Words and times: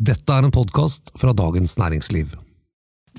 Dette 0.00 0.32
er 0.32 0.46
en 0.46 0.52
podkast 0.54 1.10
fra 1.20 1.34
Dagens 1.36 1.74
Næringsliv. 1.76 2.30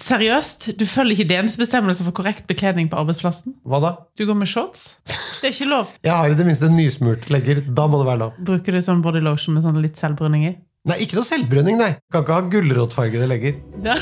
Seriøst, 0.01 0.71
du 0.79 0.88
følger 0.89 1.19
ikke 1.19 1.27
DNs 1.29 1.54
bestemmelse 1.61 2.01
for 2.07 2.15
korrekt 2.17 2.47
bekledning 2.50 2.88
på 2.89 2.97
arbeidsplassen? 2.97 3.54
Hva 3.69 3.77
da? 3.83 3.92
Du 4.17 4.23
går 4.25 4.39
med 4.39 4.50
shorts? 4.50 4.96
Det 5.06 5.52
er 5.52 5.54
ikke 5.54 5.67
lov. 5.70 5.92
Jeg 6.02 6.16
har 6.17 6.33
i 6.33 6.40
det 6.40 6.48
minste 6.48 6.72
nysmurt 6.74 7.30
legger. 7.30 7.62
Da 7.70 7.86
må 7.86 8.02
det 8.02 8.07
være 8.09 8.21
lov. 8.23 8.39
Bruker 8.50 8.73
du 8.73 8.82
sånn 8.82 9.04
body 9.05 9.21
lotion 9.21 9.54
med 9.54 9.68
sånn 9.68 9.78
litt 9.84 10.02
selvbruning 10.02 10.48
i? 10.50 10.55
Nei, 10.89 10.98
ikke 11.05 11.20
noe 11.20 11.30
selvbrenning, 11.30 11.78
nei. 11.78 11.91
Kan 12.09 12.25
ikke 12.25 12.39
ha 12.39 12.48
gulrotfargede 12.55 13.29
legger. 13.29 13.61
Ja. 13.86 14.00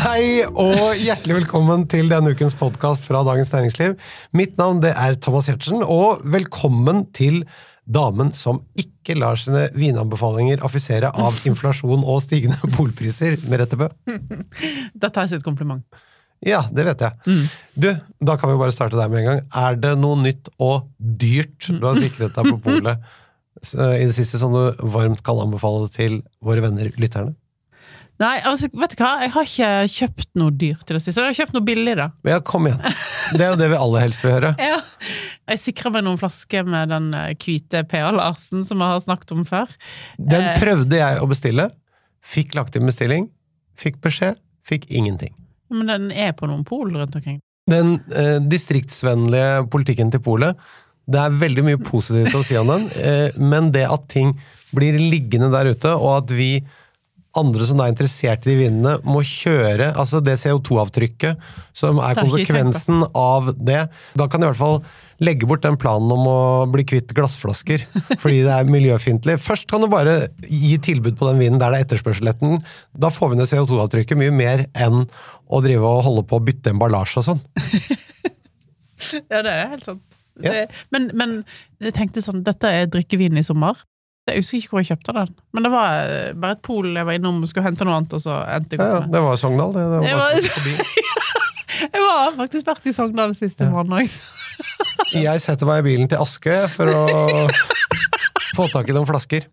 Hei 0.00 0.44
og 0.48 0.98
hjertelig 1.00 1.42
velkommen 1.42 1.88
til 1.88 2.12
denne 2.12 2.34
ukens 2.34 2.56
podkast 2.60 3.08
fra 3.08 3.24
Dagens 3.24 3.54
Næringsliv. 3.54 3.96
Mitt 4.36 4.60
navn 4.60 4.84
det 4.84 4.92
er 4.98 5.16
Thomas 5.16 5.48
Giertsen, 5.48 5.80
og 5.80 6.20
velkommen 6.28 7.06
til 7.16 7.44
damen 7.90 8.30
som 8.36 8.62
ikke 8.78 9.16
lar 9.18 9.38
sine 9.40 9.66
vinanbefalinger 9.76 10.62
affisere 10.66 11.10
av 11.10 11.40
inflasjon 11.48 12.04
og 12.04 12.22
stigende 12.24 12.58
boligpriser, 12.76 13.38
Merete 13.50 13.78
Bø. 13.80 13.90
Da 14.94 15.10
tar 15.10 15.26
jeg 15.26 15.36
sitt 15.36 15.46
kompliment. 15.46 15.84
Ja, 16.46 16.62
det 16.72 16.86
vet 16.86 17.02
jeg. 17.04 17.48
Du, 17.76 17.90
da 18.24 18.36
kan 18.40 18.48
vi 18.48 18.60
bare 18.60 18.72
starte 18.72 18.96
der 18.96 19.10
med 19.12 19.20
en 19.20 19.26
gang. 19.28 19.40
Er 19.52 19.76
det 19.76 19.90
noe 20.00 20.16
nytt 20.22 20.48
og 20.56 20.88
dyrt 20.96 21.68
du 21.68 21.84
har 21.84 21.98
sikret 22.00 22.32
deg 22.36 22.48
på 22.48 22.56
polet 22.64 22.96
eh, 22.96 23.96
i 24.00 24.06
det 24.08 24.16
siste 24.16 24.40
som 24.40 24.54
du 24.54 24.86
varmt 24.94 25.20
kan 25.26 25.42
anbefale 25.42 25.90
til 25.92 26.22
våre 26.40 26.64
venner 26.64 26.88
lytterne? 26.96 27.36
Nei, 28.20 28.34
altså, 28.44 28.68
vet 28.76 28.92
du 28.96 29.00
hva? 29.00 29.14
Jeg 29.24 29.32
har 29.32 29.46
ikke 29.48 29.68
kjøpt 29.94 30.26
noe 30.36 30.52
dyrt 30.52 30.90
i 30.90 30.96
det 30.96 31.00
siste. 31.00 31.22
Jeg 31.22 31.32
har 31.32 31.38
kjøpt 31.38 31.54
noe 31.56 31.64
billig, 31.64 31.94
da. 31.96 32.10
Ja, 32.28 32.40
kom 32.44 32.68
igjen. 32.68 32.80
Det 33.32 33.46
er 33.46 33.54
jo 33.54 33.60
det 33.60 33.70
vi 33.72 33.78
aller 33.80 34.04
helst 34.04 34.24
vil 34.26 34.34
høre. 34.34 34.50
Ja. 34.60 34.80
Jeg 35.50 35.58
sikra 35.64 35.90
meg 35.90 36.04
noen 36.06 36.18
flasker 36.20 36.66
med 36.68 36.92
den 36.92 37.10
eh, 37.16 37.32
hvite 37.42 37.82
P.A. 37.90 38.12
Larsen 38.14 38.62
som 38.66 38.78
jeg 38.82 38.92
har 38.94 39.02
snakket 39.02 39.32
om 39.34 39.44
før. 39.48 39.72
Den 40.16 40.46
Eh. 40.46 40.58
prøvde 40.62 41.00
jeg 41.00 41.18
å 41.20 41.26
bestille. 41.30 41.70
Fikk 42.22 42.54
lagt 42.54 42.76
inn 42.78 42.86
bestilling. 42.86 43.28
Fikk 43.80 43.98
beskjed. 44.04 44.38
Fikk 44.68 44.86
ingenting. 44.92 45.32
Men 45.72 45.88
den 45.90 46.10
er 46.12 46.32
på 46.38 46.46
noen 46.50 46.62
pol 46.68 46.92
rundt 46.94 47.16
omkring. 47.18 47.40
Den 47.70 47.96
eh, 48.14 48.38
distriktsvennlige 48.42 49.64
politikken 49.70 50.10
til 50.14 50.22
polet, 50.24 50.58
det 51.10 51.18
er 51.18 51.34
veldig 51.40 51.64
mye 51.66 51.80
positivt 51.82 52.34
å 52.38 52.42
si 52.46 52.56
om 52.58 52.70
den, 52.70 52.86
eh, 53.02 53.34
men 53.38 53.70
det 53.74 53.84
at 53.90 54.06
ting 54.10 54.36
blir 54.74 54.98
liggende 54.98 55.50
der 55.50 55.72
ute, 55.72 55.92
og 55.96 56.20
at 56.20 56.34
vi 56.36 56.52
andre 57.38 57.66
som 57.66 57.78
er 57.82 57.92
interessert 57.92 58.46
i 58.46 58.52
de 58.52 58.56
vinene, 58.64 58.96
må 59.06 59.22
kjøre 59.26 59.92
altså 59.98 60.18
det 60.22 60.34
CO2-avtrykket 60.42 61.38
som 61.78 61.98
er 62.02 62.18
konsekvensen 62.18 63.04
av 63.14 63.52
det. 63.54 63.84
Da 64.18 64.26
kan 64.30 64.42
i 64.42 64.48
hvert 64.50 64.58
fall 64.58 64.80
legge 65.20 65.46
bort 65.48 65.62
den 65.66 65.76
planen 65.80 66.10
om 66.14 66.22
å 66.30 66.36
bli 66.72 66.84
kvitt 66.88 67.12
glassflasker, 67.16 67.82
fordi 68.22 68.38
det 68.46 68.54
er 68.54 68.68
miljøfiendtlig. 68.72 69.34
Først 69.44 69.66
kan 69.68 69.84
du 69.84 69.88
bare 69.92 70.14
gi 70.48 70.78
tilbud 70.80 71.18
på 71.20 71.28
den 71.28 71.42
vinen 71.42 71.60
der 71.60 71.74
det 71.74 71.80
er 71.82 71.86
etterspørsel 71.88 72.30
etter 72.32 72.46
den. 72.54 72.62
Da 72.96 73.10
får 73.12 73.34
vi 73.34 73.40
ned 73.40 73.50
CO2-avtrykket 73.50 74.16
mye 74.20 74.32
mer 74.32 74.64
enn 74.74 75.02
å 75.50 75.60
drive 75.64 75.84
og 75.84 76.04
holde 76.06 76.24
på 76.30 76.38
å 76.40 76.44
bytte 76.46 76.72
emballasje 76.72 77.20
og 77.20 77.28
sånn. 77.28 77.42
Ja, 79.30 79.40
det 79.44 79.52
er 79.52 79.70
helt 79.74 79.84
sant. 79.86 80.02
Ja. 80.40 80.52
Det, 80.54 80.60
men, 80.94 81.10
men 81.18 81.32
jeg 81.84 81.92
tenkte 81.96 82.22
sånn, 82.24 82.42
dette 82.46 82.68
er 82.72 82.88
drikkevin 82.88 83.36
i 83.40 83.44
sommer. 83.44 83.76
Jeg 84.30 84.40
husker 84.44 84.58
ikke 84.60 84.72
hvor 84.76 84.82
jeg 84.84 84.90
kjøpte 84.92 85.14
den. 85.16 85.30
Men 85.56 85.64
det 85.66 85.70
var 85.72 85.94
eh, 86.06 86.32
bare 86.38 86.54
et 86.56 86.62
pol 86.64 86.86
jeg 86.94 87.06
var 87.08 87.16
innom 87.18 87.40
og 87.42 87.48
skulle 87.50 87.66
hente 87.66 87.84
noe 87.88 87.96
annet, 87.98 88.14
og 88.16 88.22
så 88.24 88.38
endte 88.54 88.76
jeg 88.76 88.84
Ja, 88.84 89.00
ja, 89.00 89.08
det 89.10 89.22
var 89.24 89.40
Sogndal, 89.40 89.72
det. 89.76 89.84
det 89.90 90.00
var 90.00 90.06
Jeg 90.06 90.20
var- 90.20 91.08
Jeg 91.94 92.02
var 92.04 92.34
faktisk 92.36 92.66
vært 92.68 92.86
i 92.90 92.92
Sogndal 92.92 93.32
siste 93.38 93.64
Ja. 93.66 93.72
mandag. 93.72 94.12
Jeg 95.10 95.40
setter 95.42 95.66
meg 95.66 95.82
i 95.82 95.88
bilen 95.90 96.08
til 96.10 96.20
Aske 96.22 96.54
for 96.70 96.90
å 96.92 97.46
få 98.56 98.68
tak 98.72 98.90
i 98.90 98.94
noen 98.96 99.08
flasker. 99.08 99.48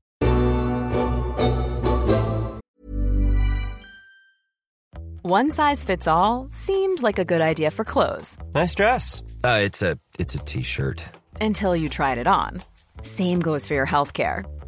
One 5.23 5.52
size 5.52 5.83
fits 5.83 6.07
all 6.07 6.47
seemed 6.50 7.01
like 7.03 7.19
a 7.19 7.25
good 7.25 7.41
idea 7.41 7.69
for 7.72 7.84
clothes 7.84 8.38
Nice 8.53 8.75
dress. 8.75 9.22
Uh, 9.44 9.59
it's 9.63 9.81
a 9.81 9.97
it's 10.19 10.35
a 10.35 10.40
t-shirt. 10.40 11.03
until 11.41 11.75
you 11.75 11.90
tried 11.90 12.17
it 12.17 12.28
on. 12.28 12.62
Same 13.03 13.40
goes 13.40 13.66
for 13.67 13.73
your 13.75 13.85
healthcare. 13.85 14.44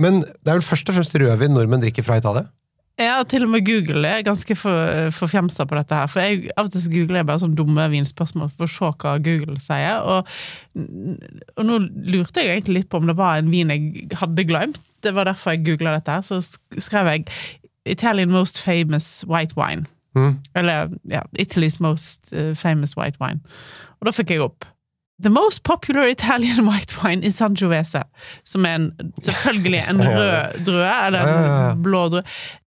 Men 0.00 0.22
det 0.24 0.50
er 0.50 0.58
vel 0.58 0.66
først 0.66 0.90
og 0.90 0.98
fremst 0.98 1.16
rødvin 1.20 1.54
nordmenn 1.54 1.82
drikker 1.84 2.06
fra 2.06 2.18
Italia? 2.18 2.48
Ja, 2.94 3.16
til 3.26 3.42
og 3.42 3.50
med 3.50 3.64
Google 3.66 4.06
er 4.06 4.22
ganske 4.22 4.54
for, 4.54 5.10
på 5.10 5.78
dette 5.78 5.96
her. 5.98 6.06
For 6.06 6.22
jeg, 6.22 6.50
av 6.54 6.68
og 6.68 6.70
til 6.70 6.84
så 6.84 6.92
googler 6.92 7.18
jeg 7.18 7.26
bare 7.26 7.42
sånne 7.42 7.58
dumme 7.58 7.86
vinspørsmål 7.90 8.52
for 8.54 8.68
å 8.68 8.70
se 8.70 8.90
hva 9.02 9.14
Google 9.18 9.58
sier. 9.62 10.04
Og, 10.06 10.30
og 11.58 11.66
nå 11.66 11.80
lurte 12.14 12.44
jeg 12.44 12.60
egentlig 12.60 12.84
litt 12.84 12.90
på 12.92 13.00
om 13.02 13.10
det 13.10 13.16
var 13.18 13.40
en 13.40 13.50
vin 13.50 13.72
jeg 13.74 14.06
hadde 14.20 14.46
glemt. 14.46 14.78
Det 15.02 15.10
var 15.16 15.26
derfor 15.26 15.56
jeg 15.56 15.64
googla 15.66 15.96
dette 15.96 16.14
her. 16.14 16.22
Så 16.22 16.38
skrev 16.78 17.10
jeg 17.10 17.26
'Italian 17.84 18.30
most 18.30 18.62
famous 18.62 19.24
white 19.26 19.58
wine'. 19.58 19.90
Mm. 20.14 20.38
Eller 20.54 20.94
ja, 21.10 21.22
'Italy's 21.34 21.80
most 21.80 22.32
eh, 22.32 22.54
famous 22.54 22.96
white 22.96 23.18
wine'. 23.18 23.42
Og 23.98 24.06
da 24.06 24.14
fikk 24.14 24.30
jeg 24.30 24.40
opp 24.40 24.64
The 25.22 25.30
most 25.30 25.62
popular 25.62 26.08
Italian 26.10 26.66
white 26.70 26.96
wine 27.02 27.22
is 27.22 27.36
Sangiovese, 27.38 28.02
som 28.44 28.64
er 28.66 28.74
en, 28.80 28.88
selvfølgelig 29.22 29.84
en 29.88 30.00
Ja, 30.04 30.10
ja, 30.10 30.10
ja. 30.10 30.18
rød 30.18 30.64
drue, 30.66 30.88
eller 31.06 31.20
en 31.20 31.28
Ja, 31.28 31.40
ja, 31.44 31.66
ja. 31.68 31.74
blå 31.74 32.08
drue. 32.08 32.22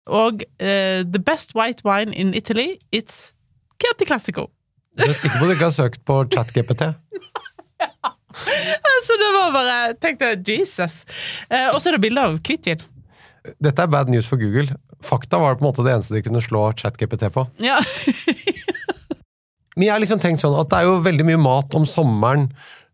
Og 0.05 0.43
uh, 0.61 1.01
the 1.09 1.19
best 1.25 1.55
white 1.55 1.81
wine 1.85 2.13
in 2.13 2.33
Italy, 2.37 2.75
it's 2.95 3.33
Chianti 3.81 4.05
Classico. 4.05 4.49
Du 4.95 5.03
er 5.09 5.13
sikker 5.17 5.39
på 5.39 5.45
at 5.45 5.49
du 5.49 5.55
ikke 5.57 5.65
har 5.71 5.73
søkt 5.75 6.05
på 6.05 6.21
ChatGPT? 6.31 6.85
Så 9.05 9.15
det 9.21 9.29
var 9.33 9.51
bare 9.55 9.73
jeg 9.87 9.95
tenkte 10.03 10.29
Jesus. 10.51 11.01
Uh, 11.51 11.73
og 11.73 11.81
så 11.81 11.89
er 11.89 11.95
det 11.97 12.01
bilde 12.05 12.21
av 12.21 12.37
hvitvin. 12.43 12.81
Dette 13.63 13.83
er 13.85 13.91
bad 13.91 14.09
news 14.11 14.27
for 14.27 14.37
Google. 14.41 14.75
Fakta 15.05 15.37
var 15.41 15.55
på 15.57 15.63
en 15.63 15.67
måte 15.69 15.83
det 15.85 15.93
eneste 15.93 16.15
de 16.17 16.21
kunne 16.25 16.41
slå 16.43 16.67
ChatGPT 16.79 17.27
på. 17.35 17.43
Ja. 17.63 17.77
Men 19.75 19.87
jeg 19.87 19.93
har 19.93 20.03
liksom 20.03 20.21
tenkt 20.23 20.43
sånn 20.43 20.55
at 20.57 20.71
det 20.71 20.79
er 20.79 20.89
jo 20.89 21.03
veldig 21.05 21.27
mye 21.27 21.41
mat 21.41 21.75
om 21.77 21.87
sommeren 21.89 22.47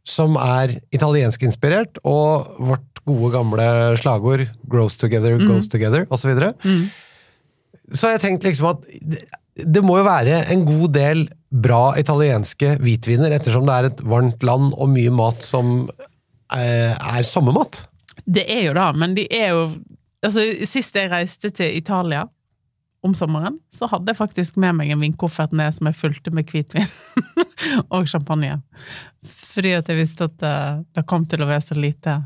som 0.08 0.38
er 0.42 0.80
italienskinspirert, 0.96 2.00
og 2.10 2.56
vårt 2.58 3.04
gode 3.06 3.32
gamle 3.34 3.68
slagord 4.02 4.48
'grows 4.70 4.98
together, 4.98 5.38
goes 5.38 5.70
together', 5.70 6.08
osv. 6.10 6.22
Så, 6.22 6.28
videre. 6.32 6.54
så 7.92 8.08
har 8.08 8.18
jeg 8.18 8.24
tenkt 8.26 8.44
liksom 8.44 8.72
at 8.74 8.86
det, 9.02 9.26
det 9.56 9.84
må 9.84 10.00
jo 10.00 10.08
være 10.08 10.44
en 10.54 10.66
god 10.66 10.94
del 10.96 11.24
bra 11.52 11.94
italienske 12.00 12.78
hvitviner, 12.82 13.34
ettersom 13.36 13.66
det 13.68 13.78
er 13.78 13.90
et 13.90 14.04
varmt 14.08 14.44
land 14.48 14.74
og 14.74 14.90
mye 14.94 15.12
mat 15.14 15.44
som 15.44 15.90
eh, 16.56 16.94
er 16.96 17.28
sommermat. 17.28 17.84
Det 18.26 18.46
er 18.50 18.70
jo 18.70 18.76
det, 18.78 18.92
men 18.98 19.18
de 19.18 19.28
er 19.30 19.52
jo 19.56 19.66
Altså, 20.22 20.44
sist 20.70 20.94
jeg 20.94 21.10
reiste 21.10 21.50
til 21.50 21.74
Italia 21.74 22.28
om 23.02 23.16
sommeren, 23.18 23.58
så 23.74 23.90
hadde 23.90 24.12
jeg 24.12 24.20
faktisk 24.20 24.60
med 24.62 24.78
meg 24.78 24.92
en 24.94 25.02
vinkoffert 25.02 25.56
ned 25.58 25.74
som 25.74 25.90
jeg 25.90 25.98
fulgte 25.98 26.34
med 26.36 26.50
hvitvin 26.52 26.86
og 27.94 28.10
champagne. 28.10 28.60
Fordi 29.26 29.74
at 29.80 29.90
jeg 29.90 30.00
visste 30.04 30.30
at 30.30 30.38
det, 30.42 30.58
det 30.98 31.08
kom 31.10 31.26
til 31.30 31.42
å 31.42 31.50
være 31.50 31.66
så 31.66 31.78
lite 31.78 32.20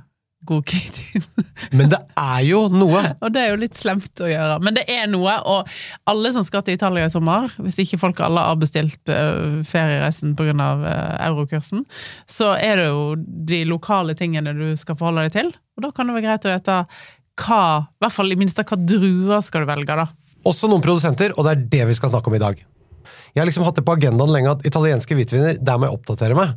god 0.46 0.70
hvitvin. 0.70 1.24
Men 1.80 1.90
det 1.94 2.00
er 2.20 2.42
jo 2.46 2.66
noe! 2.70 3.02
Og 3.24 3.34
det 3.34 3.42
er 3.42 3.54
jo 3.54 3.62
litt 3.64 3.80
slemt 3.80 4.22
å 4.22 4.30
gjøre. 4.30 4.60
Men 4.66 4.78
det 4.78 4.86
er 4.92 5.08
noe, 5.10 5.38
og 5.48 5.72
alle 6.12 6.32
som 6.36 6.46
skal 6.46 6.66
til 6.66 6.78
Italia 6.78 7.08
i 7.08 7.14
sommer, 7.14 7.50
hvis 7.58 7.80
ikke 7.82 8.02
folk 8.02 8.22
alle 8.26 8.44
har 8.46 8.60
bestilt 8.62 9.12
uh, 9.12 9.62
feriereisen 9.66 10.36
pga. 10.38 10.54
Uh, 10.56 10.92
eurokursen, 11.26 11.86
så 12.30 12.54
er 12.60 12.80
det 12.80 12.90
jo 12.92 13.16
de 13.18 13.64
lokale 13.68 14.16
tingene 14.18 14.54
du 14.56 14.68
skal 14.80 14.98
forholde 15.00 15.26
deg 15.26 15.38
til. 15.40 15.54
Og 15.76 15.88
da 15.88 15.92
kan 15.96 16.08
det 16.08 16.18
være 16.18 16.28
greit 16.28 16.48
å 16.48 16.54
vite 16.54 16.78
hva, 17.42 17.64
i 17.90 18.04
hvert 18.04 18.16
fall 18.16 18.32
i 18.32 18.38
minste 18.40 18.64
hva 18.68 18.78
druer 18.80 19.42
skal 19.44 19.66
du 19.66 19.72
velge, 19.72 19.98
da. 19.98 20.06
Også 20.46 20.70
noen 20.72 20.84
produsenter, 20.86 21.36
og 21.36 21.48
det 21.48 21.56
er 21.56 21.68
det 21.76 21.92
vi 21.92 21.98
skal 21.98 22.14
snakke 22.14 22.32
om 22.32 22.38
i 22.38 22.44
dag. 22.44 22.64
Jeg 23.36 23.42
har 23.42 23.50
liksom 23.50 23.66
hatt 23.68 23.76
det 23.76 23.84
på 23.84 23.98
agendaen 23.98 24.32
lenge 24.32 24.54
at 24.54 24.62
italienske 24.68 25.16
hvitviner, 25.18 25.58
der 25.60 25.80
må 25.80 25.90
jeg 25.90 25.98
oppdatere 25.98 26.38
meg. 26.38 26.54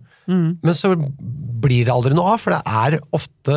Men 0.62 0.76
så 0.78 0.92
blir 0.94 1.88
det 1.88 1.90
aldri 1.90 2.12
noe 2.14 2.36
av, 2.36 2.42
for 2.42 2.54
det 2.54 2.60
er 2.70 2.98
ofte 3.16 3.56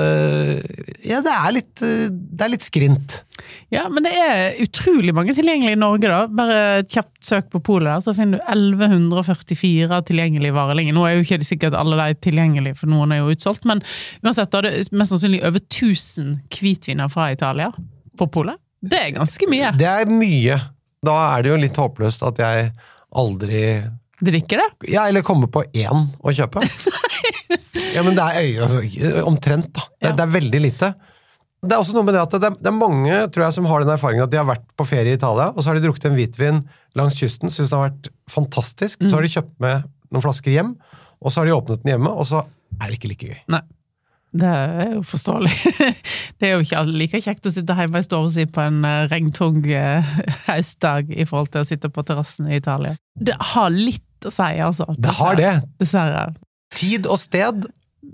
Ja, 1.06 1.20
det 1.22 1.34
er 1.36 1.54
litt, 1.54 1.84
det 1.84 2.46
er 2.46 2.50
litt 2.50 2.66
skrint. 2.66 3.20
Ja, 3.74 3.84
men 3.94 4.08
det 4.08 4.14
er 4.18 4.58
utrolig 4.64 5.14
mange 5.14 5.36
tilgjengelige 5.38 5.78
i 5.78 5.82
Norge, 5.84 6.10
da. 6.10 6.24
Bare 6.34 6.58
et 6.80 6.90
kjapt 6.96 7.22
søk 7.28 7.52
på 7.54 7.62
polet, 7.70 7.92
der, 7.92 8.02
så 8.08 8.16
finner 8.18 8.42
du 8.42 8.48
1144 8.48 10.02
tilgjengelige 10.10 10.58
varer 10.58 10.80
lenger. 10.80 10.98
Nå 10.98 11.06
er 11.06 11.18
jo 11.20 11.28
ikke 11.28 11.42
sikkert 11.46 11.78
alle 11.78 12.00
de 12.00 12.18
tilgjengelige, 12.26 12.80
for 12.82 12.90
noen 12.90 13.14
er 13.14 13.22
jo 13.22 13.36
utsolgt, 13.36 13.70
men 13.70 13.86
uansett, 14.26 14.50
da 14.50 14.64
er 14.64 14.70
det 14.72 14.90
mest 14.96 15.14
sannsynlig 15.14 15.44
over 15.46 15.62
1000 15.62 16.40
hvitviner 16.58 17.12
fra 17.14 17.30
Italia 17.36 17.70
på 18.18 18.32
polet. 18.34 18.58
Det 18.82 18.98
er 18.98 19.12
ganske 19.16 19.48
mye. 19.50 19.72
Det 19.78 19.88
er 19.88 20.10
mye. 20.10 20.58
Da 21.06 21.16
er 21.36 21.44
det 21.46 21.52
jo 21.54 21.60
litt 21.62 21.78
håpløst 21.82 22.24
at 22.28 22.42
jeg 22.42 22.72
aldri 23.18 23.64
Drikker 24.22 24.60
det? 24.62 24.90
Ja, 24.94 25.08
eller 25.10 25.24
kommer 25.26 25.50
på 25.50 25.64
én 25.74 26.04
å 26.22 26.30
kjøpe. 26.38 26.62
ja, 27.96 28.04
men 28.06 28.14
det 28.14 28.22
er 28.22 28.60
altså, 28.68 28.84
omtrent, 29.26 29.72
da. 29.74 29.88
Det, 29.98 30.12
Ja. 30.12 30.12
det 30.20 30.26
er 30.28 30.36
veldig 30.36 30.62
lite. 30.62 30.92
Det 31.62 31.74
er 31.74 31.82
også 31.82 31.96
noe 31.96 32.06
med 32.06 32.14
det 32.14 32.22
at 32.22 32.36
det 32.38 32.52
er, 32.52 32.54
det 32.58 32.70
er 32.70 32.76
mange 32.78 33.16
tror 33.34 33.48
jeg, 33.48 33.56
som 33.58 33.66
har 33.70 33.82
den 33.82 33.94
erfaringen 33.96 34.28
at 34.28 34.30
de 34.34 34.38
har 34.38 34.46
vært 34.46 34.68
på 34.78 34.86
ferie 34.90 35.16
i 35.16 35.18
Italia, 35.18 35.50
og 35.50 35.58
så 35.62 35.72
har 35.72 35.80
de 35.80 35.84
drukket 35.88 36.06
en 36.12 36.18
hvitvin 36.20 36.62
langs 36.98 37.18
kysten, 37.18 37.50
syns 37.50 37.70
det 37.74 37.78
har 37.80 37.88
vært 37.90 38.12
fantastisk. 38.30 39.02
Så 39.10 39.18
har 39.18 39.26
de 39.26 39.34
kjøpt 39.34 39.54
med 39.66 39.90
noen 40.14 40.26
flasker 40.26 40.54
hjem, 40.54 40.72
og 41.22 41.34
så 41.34 41.42
har 41.42 41.50
de 41.50 41.58
åpnet 41.58 41.82
den 41.84 41.94
hjemme, 41.96 42.14
og 42.14 42.26
så 42.30 42.44
er 42.78 42.86
det 42.94 42.98
ikke 43.00 43.12
like 43.16 43.30
gøy. 43.34 43.42
Nei. 43.58 43.62
Det 44.32 44.48
er 44.48 44.94
jo 44.96 45.02
forståelig. 45.04 45.52
Det 46.40 46.48
er 46.48 46.54
jo 46.54 46.64
ikke 46.64 46.84
like 46.88 47.20
kjekt 47.24 47.50
å 47.50 47.52
sitte 47.52 47.76
hjemme 47.76 48.00
i 48.00 48.06
stua 48.06 48.30
si 48.32 48.46
på 48.48 48.64
en 48.64 48.80
eh, 48.88 49.04
regntung 49.12 49.60
eh, 49.68 50.14
høstdag 50.48 51.12
i 51.12 51.28
forhold 51.28 51.52
til 51.52 51.66
å 51.66 51.68
sitte 51.68 51.92
på 51.92 52.06
terrassen 52.08 52.48
i 52.48 52.62
Italia. 52.62 52.96
Det 53.20 53.36
har 53.52 53.74
litt 53.76 54.28
å 54.28 54.32
si, 54.32 54.54
altså. 54.64 54.88
Det 54.96 55.18
har 55.20 55.38
det. 55.40 55.52
Dessverre. 55.82 56.30
Tid 56.78 57.10
og 57.12 57.20
sted 57.20 57.68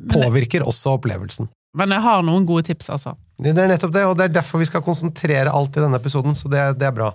påvirker 0.10 0.66
også 0.66 0.98
opplevelsen. 0.98 1.52
Men 1.78 1.94
jeg 1.94 2.04
har 2.08 2.24
noen 2.26 2.46
gode 2.50 2.66
tips, 2.72 2.90
altså. 2.96 3.14
Det 3.38 3.54
er 3.54 3.70
nettopp 3.70 3.94
det, 3.94 4.06
og 4.10 4.16
det 4.18 4.28
er 4.28 4.38
derfor 4.40 4.64
vi 4.64 4.70
skal 4.70 4.82
konsentrere 4.86 5.54
alt 5.54 5.76
i 5.78 5.84
denne 5.84 6.00
episoden, 6.02 6.34
så 6.36 6.50
det, 6.50 6.64
det 6.82 6.88
er 6.90 6.96
bra. 6.96 7.12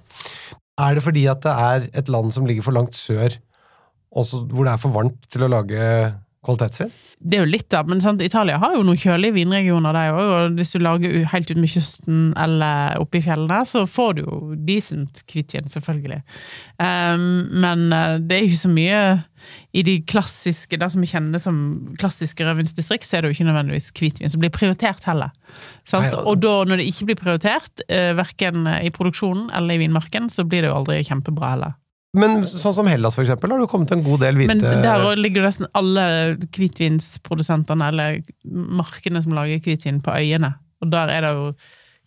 Er 0.80 0.94
det 0.94 1.02
fordi 1.02 1.24
at 1.30 1.42
det 1.42 1.52
er 1.52 1.88
et 1.98 2.12
land 2.12 2.30
som 2.34 2.46
ligger 2.46 2.64
for 2.68 2.76
langt 2.76 2.94
sør, 2.94 3.34
også 4.12 4.44
hvor 4.52 4.68
det 4.68 4.76
er 4.76 4.82
for 4.82 4.94
varmt 4.94 5.26
til 5.32 5.46
å 5.46 5.50
lage 5.50 5.82
kvalitetsvin? 6.44 6.90
Det 7.22 7.38
er 7.38 7.44
jo 7.44 7.50
litt, 7.52 7.68
da, 7.70 7.84
men 7.86 8.00
sant? 8.02 8.22
Italia 8.24 8.56
har 8.58 8.72
jo 8.74 8.82
noen 8.82 8.98
kjølige 8.98 9.36
vinregioner, 9.36 9.94
de 9.94 10.00
òg. 10.10 10.30
Og 10.34 10.56
hvis 10.58 10.72
du 10.74 10.80
lager 10.82 11.12
helt 11.30 11.50
ut 11.52 11.60
med 11.62 11.70
kysten 11.70 12.22
eller 12.34 12.98
oppe 12.98 13.20
i 13.20 13.22
fjellene, 13.22 13.60
så 13.68 13.84
får 13.86 14.16
du 14.18 14.22
jo 14.24 14.38
decent 14.66 15.22
hvitvin, 15.30 15.68
selvfølgelig. 15.70 16.18
Um, 16.82 17.28
men 17.62 17.84
eh, 17.94 18.16
det 18.18 18.36
er 18.36 18.42
jo 18.42 18.50
ikke 18.50 18.62
så 18.64 18.72
mye 18.74 19.02
i 19.74 19.82
de 19.86 19.94
klassiske, 20.06 20.78
det 20.78 20.88
som 20.92 21.02
vi 21.02 21.10
kjenner 21.10 21.42
som 21.42 21.60
klassiske 21.98 22.44
rødvinsdistrikt, 22.46 23.06
så 23.06 23.16
er 23.18 23.22
det 23.24 23.30
jo 23.30 23.36
ikke 23.38 23.46
nødvendigvis 23.48 23.90
hvitvin 23.98 24.30
som 24.30 24.42
blir 24.42 24.52
prioritert 24.54 25.06
heller. 25.06 25.30
Sant? 25.86 26.08
Nei, 26.10 26.14
og- 26.18 26.26
og 26.26 26.42
da, 26.42 26.56
når 26.66 26.82
det 26.82 26.88
ikke 26.90 27.06
blir 27.12 27.20
prioritert, 27.22 27.86
uh, 27.86 28.12
verken 28.18 28.66
i 28.82 28.90
produksjonen 28.90 29.46
eller 29.54 29.74
i 29.78 29.82
vinmarken, 29.86 30.26
så 30.30 30.42
blir 30.42 30.62
det 30.66 30.70
jo 30.72 30.78
aldri 30.80 30.98
kjempebra 31.06 31.54
heller. 31.54 31.78
Men 32.12 32.42
sånn 32.44 32.74
som 32.76 32.88
Hellas, 32.90 33.16
for 33.16 33.24
eksempel, 33.24 33.54
har 33.54 33.62
jo 33.62 33.68
kommet 33.70 33.92
en 33.94 34.02
god 34.04 34.20
del 34.20 34.36
hvite 34.36 34.52
Men 34.52 34.82
der 34.84 35.16
ligger 35.16 35.46
nesten 35.46 35.68
alle 35.78 36.02
hvitvinsprodusentene, 36.52 37.88
eller 37.88 38.18
markene 38.44 39.22
som 39.24 39.32
lager 39.36 39.62
hvitvin, 39.64 40.02
på 40.04 40.12
øyene. 40.20 40.52
Og 40.84 40.90
der 40.92 41.12
er 41.14 41.24
det 41.24 41.32
jo 41.38 41.46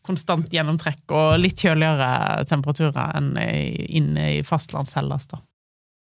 konstant 0.06 0.54
gjennomtrekk 0.54 1.10
og 1.18 1.40
litt 1.42 1.64
kjøligere 1.66 2.46
temperaturer 2.46 3.16
enn 3.18 3.32
inne 3.42 4.30
i 4.36 4.42
fastlands-Hellas, 4.46 5.26
da. 5.32 5.42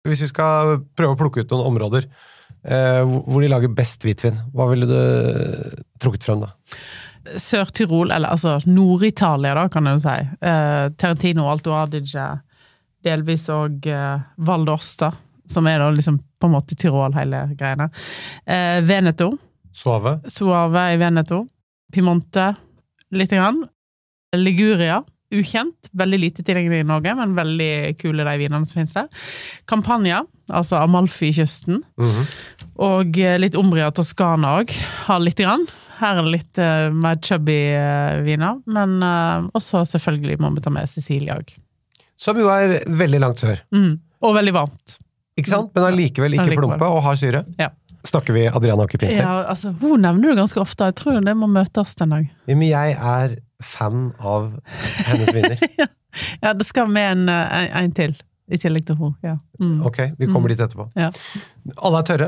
Hvis 0.07 0.23
vi 0.23 0.31
skal 0.31 0.77
prøve 0.97 1.13
å 1.13 1.19
plukke 1.19 1.43
ut 1.43 1.51
noen 1.51 1.73
områder 1.73 2.07
eh, 2.07 3.01
hvor 3.03 3.43
de 3.43 3.49
lager 3.51 3.73
best 3.75 4.01
hvitvin, 4.07 4.39
hva 4.55 4.69
ville 4.71 4.87
du 4.89 5.75
trukket 6.01 6.25
frem 6.25 6.45
da? 6.45 6.53
Sør-Tyrol, 7.37 8.09
eller 8.09 8.31
altså 8.31 8.55
Nord-Italia, 8.65 9.53
da, 9.59 9.67
kan 9.69 9.91
jo 9.91 9.99
si. 10.01 10.15
Eh, 10.41 10.85
Terentino, 10.97 11.45
Alto 11.51 11.75
Adige, 11.77 12.25
delvis 13.05 13.47
òg 13.53 13.87
eh, 13.89 14.25
Val 14.47 14.65
d'Osta, 14.67 15.11
som 15.51 15.67
er 15.67 15.79
da 15.81 15.89
liksom 15.93 16.19
på 16.41 16.49
en 16.49 16.55
måte 16.55 16.77
Tyrol, 16.79 17.13
hele 17.17 17.45
greiene. 17.59 17.89
Eh, 18.45 18.79
Veneto, 18.87 19.31
Suave? 19.71 20.19
Suave 20.27 20.93
i 20.93 20.97
Veneto. 20.97 21.45
Pimonte 21.93 22.53
lite 23.11 23.35
grann. 23.35 23.65
Liguria, 24.35 25.01
ukjent. 25.31 25.89
Veldig 25.91 26.19
lite 26.19 26.43
tilgjengelig 26.43 26.83
i 26.83 26.87
Norge, 26.87 27.15
men 27.15 27.35
veldig 27.35 27.97
kule 27.99 28.25
de 28.27 28.35
vinene 28.39 28.67
som 28.67 28.81
finnes 28.81 28.95
der. 28.95 29.07
Campania, 29.67 30.21
altså 30.51 30.81
Amalfi-kysten. 30.83 31.83
Mhm. 31.99 32.27
Og 32.81 33.19
eh, 33.19 33.37
litt 33.39 33.55
Umbria 33.59 33.89
og 33.91 33.97
Toskana 33.99 34.57
òg, 34.61 34.71
har 35.07 35.23
lite 35.23 35.47
grann. 35.47 35.67
Her 36.01 36.17
er 36.17 36.25
det 36.25 36.31
litt 36.33 36.57
uh, 36.57 36.87
mer 36.97 37.19
chubby 37.21 37.59
uh, 37.77 38.23
viner, 38.25 38.57
men 38.65 38.95
uh, 39.05 39.45
også 39.53 39.83
selvfølgelig 39.85 40.39
må 40.41 40.49
vi 40.55 40.63
ta 40.65 40.71
med 40.73 40.89
Sicilia 40.89 41.35
òg. 41.37 41.51
Som 42.21 42.37
jo 42.41 42.49
er 42.53 42.81
veldig 42.85 43.19
langt 43.23 43.41
sør. 43.41 43.61
Mm. 43.73 43.95
Og 44.21 44.35
veldig 44.37 44.53
varmt. 44.53 44.97
Ikke 45.39 45.49
sant? 45.49 45.71
Men 45.75 45.87
allikevel 45.89 46.35
ikke 46.35 46.43
Allikevel. 46.45 46.67
plumpe 46.75 46.89
og 46.91 47.01
har 47.07 47.17
syre. 47.17 47.45
Ja. 47.59 47.71
Snakker 48.05 48.33
vi 48.33 48.43
Adriana 48.49 48.85
Occhipinti? 48.85 49.15
Ja, 49.17 49.43
altså, 49.49 49.71
hun 49.81 50.01
nevner 50.01 50.31
du 50.33 50.39
ganske 50.39 50.61
ofte. 50.61 50.87
Jeg 50.89 50.97
tror 50.97 51.19
det 51.25 51.33
må 51.37 51.49
møtes 51.49 51.95
den 51.99 52.13
dag. 52.13 52.27
Ja, 52.49 52.57
men 52.57 52.67
jeg 52.69 52.95
er 52.97 53.35
fan 53.61 54.07
av 54.19 54.51
hennes 55.07 55.33
vinner. 55.35 55.65
Ja, 56.41 56.49
det 56.51 56.65
skal 56.67 56.89
med 56.91 57.05
en, 57.07 57.29
eh, 57.31 57.53
en, 57.55 57.85
en 57.85 57.91
til, 57.95 58.11
i 58.51 58.57
tillegg 58.59 58.83
til 58.83 58.97
hun. 58.99 59.13
Ja. 59.23 59.37
Mm. 59.63 59.77
Ok, 59.87 60.01
vi 60.19 60.27
kommer 60.27 60.51
dit 60.51 60.59
etterpå. 60.59 60.89
Ja. 60.99 61.07
Alle 61.79 62.01
er 62.01 62.07
tørre. 62.09 62.27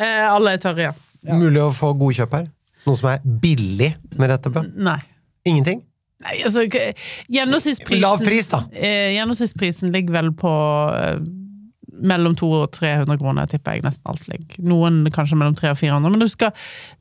Eh, 0.00 0.22
alle 0.24 0.54
er 0.56 0.62
tørre, 0.62 0.86
ja. 0.86 0.94
Ja. 1.20 1.36
Mulig 1.36 1.60
å 1.60 1.66
få 1.76 1.90
godkjøp 2.00 2.32
her. 2.38 2.46
Noe 2.88 2.96
som 2.96 3.10
er 3.12 3.20
billig 3.42 3.90
med 4.16 4.32
Rettebø. 4.32 4.62
Nei. 4.88 4.96
Ingenting. 5.44 5.82
Nei, 6.22 6.36
altså, 6.46 6.62
gjennomsnittsprisen 7.32 8.02
Lav 8.04 8.20
pris, 8.24 8.46
da. 8.52 8.62
Eh, 8.72 9.14
gjennomsnittsprisen 9.16 9.90
ligger 9.92 10.14
vel 10.14 10.30
på 10.38 10.52
eh, 10.94 11.18
mellom 11.94 12.34
200 12.38 12.62
og 12.64 12.72
300 12.74 13.18
kroner, 13.20 13.50
tipper 13.50 13.76
jeg 13.76 13.84
nesten 13.84 14.10
alt 14.10 14.24
ligger. 14.30 14.62
Noen 14.66 15.02
kanskje 15.14 15.36
mellom 15.40 15.54
300 15.58 15.74
og 15.76 15.82
400, 15.82 16.14
men 16.14 16.24
du 16.24 16.28
skal 16.30 16.54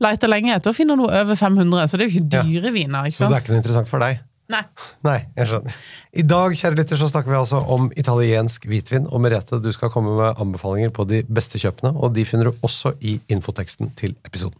lete 0.03 0.29
lenge 0.29 0.53
etter 0.57 0.73
å 0.73 0.77
finne 0.77 0.97
noe 0.99 1.09
over 1.23 1.39
500, 1.39 1.87
så 1.89 1.97
det 1.97 2.05
er 2.05 2.09
jo 2.11 2.19
ikke 2.21 2.41
Ja. 2.41 2.43
dyre 2.43 2.73
viner, 2.75 3.07
ikke 3.09 3.17
sant? 3.21 3.29
Så 3.29 3.33
det 3.33 3.39
er 3.39 3.45
ikke 3.45 3.53
noe 3.55 3.61
interessant 3.63 3.89
for 3.93 3.99
deg. 4.03 4.19
Nei. 4.53 4.61
Nei, 5.07 5.17
jeg 5.39 5.49
skjønner. 5.49 5.77
I 6.19 6.25
dag 6.33 6.57
kjære 6.59 6.77
lytter, 6.81 6.99
så 6.99 7.07
snakker 7.09 7.31
vi 7.31 7.39
altså 7.39 7.61
om 7.73 7.87
italiensk 7.97 8.67
hvitvin. 8.69 9.07
Og 9.09 9.21
Merete, 9.23 9.61
du 9.63 9.71
skal 9.73 9.89
komme 9.93 10.17
med 10.19 10.41
anbefalinger 10.41 10.91
på 10.93 11.07
de 11.09 11.23
beste 11.29 11.61
kjøpene, 11.61 11.93
og 11.95 12.13
de 12.17 12.25
finner 12.27 12.51
du 12.51 12.59
også 12.67 12.93
i 13.01 13.19
infoteksten 13.33 13.93
til 13.97 14.13
episoden. 14.27 14.59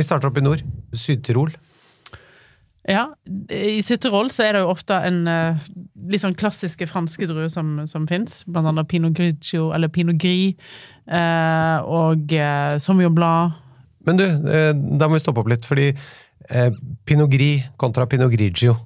Vi 0.00 0.06
starter 0.06 0.30
opp 0.30 0.38
i 0.40 0.44
nord. 0.44 0.64
Syd-Tirol. 0.96 1.52
Ja, 2.88 3.10
i 3.52 3.82
Sutterol 3.84 4.30
så 4.32 4.46
er 4.46 4.56
det 4.56 4.62
jo 4.64 4.70
ofte 4.72 4.96
en 5.04 5.26
eh, 5.28 5.58
litt 6.08 6.22
sånn 6.22 6.36
klassiske 6.38 6.88
franske 6.88 7.28
druer 7.28 7.50
som, 7.52 7.82
som 7.90 8.06
fins. 8.08 8.40
Blant 8.48 8.70
annet 8.70 8.88
Pinot 8.88 9.12
Grigio, 9.18 9.68
eller 9.76 9.92
Pinot 9.92 10.16
Gris, 10.20 10.56
eh, 11.04 11.76
og 11.84 12.32
uh, 12.32 12.78
Sauvignon 12.80 13.14
Blanc. 13.14 13.60
Men 14.08 14.16
du, 14.16 14.24
eh, 14.24 14.72
da 14.72 15.10
må 15.10 15.18
vi 15.18 15.22
stoppe 15.22 15.44
opp 15.44 15.52
litt, 15.52 15.68
fordi 15.68 15.90
eh, 15.92 16.70
Pinot 17.04 17.28
Gris 17.30 17.68
kontra 17.80 18.08
Pinot 18.08 18.32
Grigio 18.32 18.78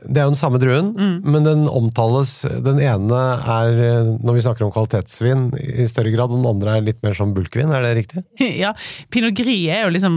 Det 0.00 0.20
er 0.20 0.26
jo 0.28 0.32
den 0.32 0.38
samme 0.40 0.60
druen, 0.62 0.92
men 1.24 1.44
den 1.44 1.66
omtales 1.68 2.40
Den 2.64 2.78
ene 2.80 3.18
er, 3.38 3.80
når 4.22 4.36
vi 4.36 4.44
snakker 4.44 4.64
om 4.64 4.72
kvalitetsvin, 4.72 5.48
i 5.60 5.86
større 5.90 6.12
grad, 6.14 6.32
og 6.32 6.40
den 6.40 6.48
andre 6.48 6.76
er 6.78 6.86
litt 6.86 7.00
mer 7.04 7.16
som 7.18 7.34
bulkvin, 7.36 7.72
er 7.74 7.84
det 7.84 7.94
riktig? 7.98 8.24
ja, 8.62 8.72
Pinot 9.12 9.36
Gris 9.36 9.66
er 9.68 9.84
jo 9.84 9.92
liksom 9.92 10.16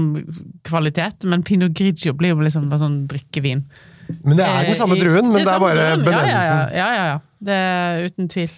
kvalitet, 0.68 1.28
men 1.28 1.44
Pinot 1.44 1.76
Grigio 1.76 2.16
blir 2.16 2.32
jo 2.34 2.44
liksom 2.44 2.70
bare 2.72 2.86
sånn 2.86 3.02
drikkevin. 3.12 3.66
Men 4.24 4.40
det 4.40 4.48
er 4.48 4.68
den 4.68 4.78
samme 4.78 4.98
Eh, 4.98 5.04
druen, 5.04 5.30
men 5.32 5.40
det 5.40 5.46
er 5.48 5.52
samme 5.52 5.68
bare 5.68 5.80
druen. 5.80 6.06
benevnelsen. 6.08 6.60
Ja, 6.60 6.68
ja, 6.68 6.74
ja. 6.74 6.80
ja, 6.80 6.90
ja, 6.96 7.06
ja. 7.12 7.20
Det 7.44 7.60
er 7.60 8.08
uten 8.08 8.32
tvil. 8.32 8.56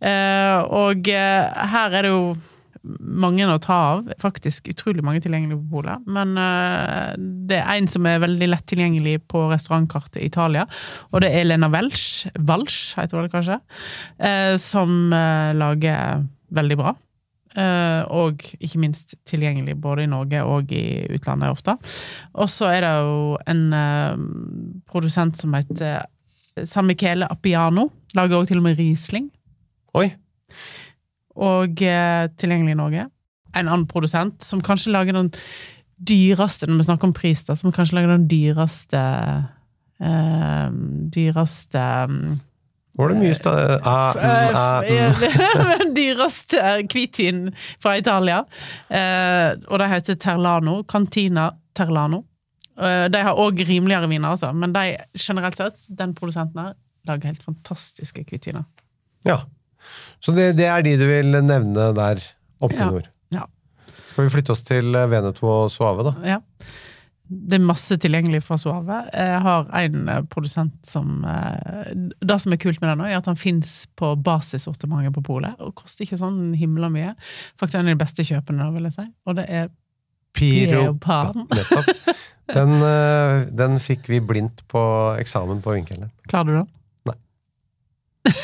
Uh, 0.00 0.58
og 0.88 1.10
uh, 1.12 1.66
her 1.74 1.96
er 1.98 2.06
det 2.06 2.12
jo 2.14 2.22
mange 2.82 3.44
å 3.44 3.58
ta 3.60 3.76
av. 3.90 4.08
Faktisk 4.22 4.70
utrolig 4.72 5.04
mange 5.04 5.22
tilgjengelige 5.24 5.60
på 5.60 5.80
polet. 5.80 6.06
Men 6.08 6.32
uh, 6.38 7.12
det 7.18 7.60
er 7.60 7.74
en 7.76 7.90
som 7.90 8.06
er 8.08 8.22
veldig 8.22 8.50
lett 8.52 8.66
tilgjengelig 8.70 9.18
på 9.30 9.46
restaurantkartet 9.52 10.20
i 10.22 10.28
Italia, 10.30 10.66
og 11.10 11.24
det 11.24 11.32
er 11.36 11.48
Lena 11.48 11.70
Welsch, 11.72 12.30
Walsch 12.48 12.96
heter 12.98 13.24
det 13.24 13.34
kanskje, 13.34 13.60
uh, 14.22 14.56
som 14.60 15.12
uh, 15.12 15.52
lager 15.56 16.26
veldig 16.56 16.80
bra. 16.80 16.96
Og 18.14 18.44
ikke 18.62 18.78
minst 18.78 19.16
tilgjengelig 19.26 19.74
både 19.82 20.04
i 20.04 20.10
Norge 20.10 20.38
og 20.46 20.70
i 20.70 21.02
utlandet 21.10 21.50
ofte. 21.50 21.74
Og 22.38 22.46
så 22.46 22.68
er 22.70 22.84
det 22.84 22.92
jo 22.94 23.24
en 23.50 23.64
produsent 24.86 25.34
som 25.34 25.56
heter 25.58 26.06
San 26.62 26.86
Michele 26.86 27.26
Appiano. 27.26 27.88
Lager 28.14 28.38
også 28.38 28.52
til 28.52 28.62
og 28.62 28.68
med 28.68 28.78
Riesling. 28.78 29.26
Oi! 29.98 30.12
Og 31.40 31.82
eh, 31.82 32.26
tilgjengelig 32.40 32.76
i 32.76 32.80
Norge. 32.80 33.06
En 33.56 33.66
annen 33.66 33.86
produsent 33.90 34.44
som 34.44 34.62
kanskje 34.64 34.92
lager 34.94 35.16
den 35.16 35.32
dyreste, 36.00 36.68
når 36.68 36.80
vi 36.80 36.86
snakker 36.88 37.10
om 37.10 37.16
pris, 37.16 37.42
da, 37.48 37.56
som 37.58 37.72
kanskje 37.74 37.98
lager 37.98 38.14
den 38.14 38.28
dyreste 38.30 39.00
eh, 40.00 40.68
Dyreste 41.12 41.82
mm, 42.08 42.38
Var 43.00 43.12
det 43.12 43.18
mye 43.20 43.36
sta... 43.36 43.54
Ah, 43.84 44.16
mm, 44.16 44.56
ah, 44.56 44.80
mm. 44.88 45.74
Den 45.82 45.94
dyreste 45.96 46.64
hvitvinen 46.90 47.54
fra 47.82 47.96
Italia. 48.00 48.42
Eh, 48.88 49.52
og 49.68 49.80
de 49.82 49.88
heter 49.92 50.18
Terlano. 50.20 50.80
Cantina 50.88 51.50
Terlano. 51.76 52.24
Eh, 52.80 53.06
de 53.12 53.24
har 53.24 53.40
òg 53.40 53.60
rimeligere 53.68 54.08
viner, 54.08 54.32
altså, 54.32 54.52
men 54.56 54.72
de, 54.76 54.96
generelt 55.18 55.58
sett, 55.60 55.76
den 55.86 56.14
produsenten 56.16 56.64
her, 56.64 56.76
lager 57.08 57.32
helt 57.32 57.44
fantastiske 57.44 58.24
hvitviner. 58.28 58.64
Ja. 59.28 59.42
Så 60.20 60.34
det, 60.36 60.50
det 60.58 60.66
er 60.68 60.82
de 60.86 60.96
du 61.00 61.06
vil 61.08 61.32
nevne 61.44 61.90
der 61.96 62.20
oppe 62.60 62.74
i 62.76 62.78
Ja. 62.78 62.90
nord. 62.90 63.08
Ja. 63.32 63.46
Skal 64.10 64.26
vi 64.26 64.32
flytte 64.34 64.52
oss 64.52 64.62
til 64.66 64.94
eh, 64.98 65.06
Veneto 65.10 65.46
og 65.48 65.70
Suave, 65.72 66.04
da? 66.10 66.14
Ja. 66.36 66.38
Det 67.30 67.60
er 67.60 67.62
masse 67.62 67.94
tilgjengelig 68.02 68.40
fra 68.42 68.56
Suave. 68.58 68.96
Jeg 69.14 69.40
har 69.44 69.68
en 69.78 70.08
eh, 70.10 70.22
produsent 70.32 70.74
som 70.88 71.20
eh, 71.30 71.92
Det 72.18 72.40
som 72.42 72.52
er 72.52 72.58
kult 72.58 72.80
med 72.82 72.90
den, 72.90 73.04
er 73.06 73.20
at 73.20 73.28
han 73.30 73.38
fins 73.38 73.86
på 73.96 74.16
basissortimentet 74.18 75.14
på 75.14 75.22
polet, 75.28 75.54
og 75.62 75.76
koster 75.78 76.04
ikke 76.08 76.18
sånn 76.18 76.50
himla 76.58 76.90
mye. 76.90 77.12
Faktisk 77.60 77.78
en 77.78 77.86
av 77.86 77.94
de 77.94 78.00
beste 78.02 78.26
kjøpene, 78.26 78.66
vil 78.74 78.88
jeg 78.90 78.96
si. 78.98 79.06
Og 79.30 79.38
det 79.38 79.46
er 79.48 79.70
Piropan. 80.34 81.46
Den, 82.50 82.74
den 83.54 83.78
fikk 83.82 84.08
vi 84.10 84.18
blindt 84.22 84.64
på 84.70 84.80
eksamen 85.22 85.62
på 85.62 85.74
Vinkelen. 85.76 86.10
Klarer 86.30 86.50
du 86.50 86.56
den? 86.58 86.68
Nei. 87.10 87.16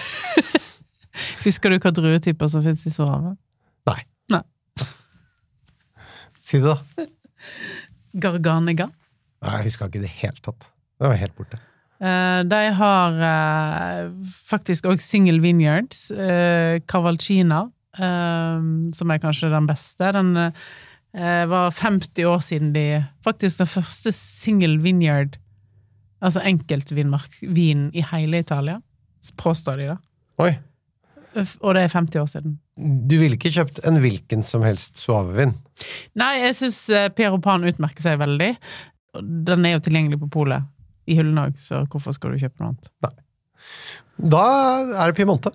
Husker 1.47 1.73
du 1.73 1.81
hva 1.81 1.93
druetyper 1.95 2.51
som 2.53 2.65
fins 2.65 2.85
i 2.89 2.93
Suave? 2.95 3.37
Nei. 3.89 4.01
Nei. 4.35 4.43
Si 6.41 6.61
det, 6.63 6.75
da. 6.75 7.07
Garganega. 8.27 8.91
Nei, 9.45 9.55
jeg 9.59 9.71
huska 9.71 9.89
ikke 9.89 10.01
i 10.01 10.07
det 10.07 10.13
hele 10.23 10.45
tatt. 10.45 10.69
Det 10.97 11.11
var 11.11 11.19
helt 11.21 11.37
borte. 11.37 11.61
Uh, 11.97 12.43
de 12.45 12.61
har 12.77 13.15
uh, 13.23 14.11
faktisk 14.49 14.89
òg 14.91 15.01
Single 15.01 15.41
Vineyards. 15.45 16.11
Uh, 16.13 16.83
Cavalcina, 16.89 17.67
som 17.97 19.09
er 19.09 19.21
kanskje 19.23 19.49
den 19.49 19.65
beste. 19.65 20.11
Den 20.13 20.35
var 21.49 21.71
50 21.73 22.27
år 22.29 22.43
siden 22.45 22.75
de 22.75 22.83
Faktisk 23.25 23.63
den 23.63 23.71
første 23.71 24.13
single 24.13 24.83
vineyard, 24.85 25.39
altså 26.21 26.43
enkeltvinmark-vin 26.45 27.87
i 27.97 28.05
hele 28.11 28.43
Italia, 28.45 28.83
påstår 29.41 29.81
de, 29.81 29.87
da. 29.95 29.97
Oi. 30.45 30.51
Og 31.37 31.77
det 31.77 31.83
er 31.85 31.93
50 31.93 32.21
år 32.23 32.31
siden. 32.31 32.57
Du 32.77 33.17
ville 33.21 33.37
ikke 33.39 33.53
kjøpt 33.55 33.83
en 33.89 34.01
hvilken 34.03 34.43
som 34.47 34.65
helst 34.67 35.01
Suave-vin? 35.01 35.55
Nei, 36.19 36.33
jeg 36.43 36.57
syns 36.59 36.81
Pierre 37.17 37.41
Pan 37.45 37.67
utmerker 37.69 38.05
seg 38.05 38.19
veldig. 38.23 38.55
Den 39.47 39.69
er 39.69 39.77
jo 39.77 39.85
tilgjengelig 39.85 40.21
på 40.25 40.31
polet 40.41 40.67
i 41.07 41.17
hyllene 41.19 41.49
òg, 41.49 41.61
så 41.63 41.85
hvorfor 41.91 42.17
skal 42.17 42.35
du 42.35 42.43
kjøpe 42.43 42.61
noe 42.61 42.73
annet? 42.73 42.91
Nei. 43.07 43.15
Da 44.37 44.45
er 44.97 45.13
det 45.13 45.17
Piemonte. 45.19 45.53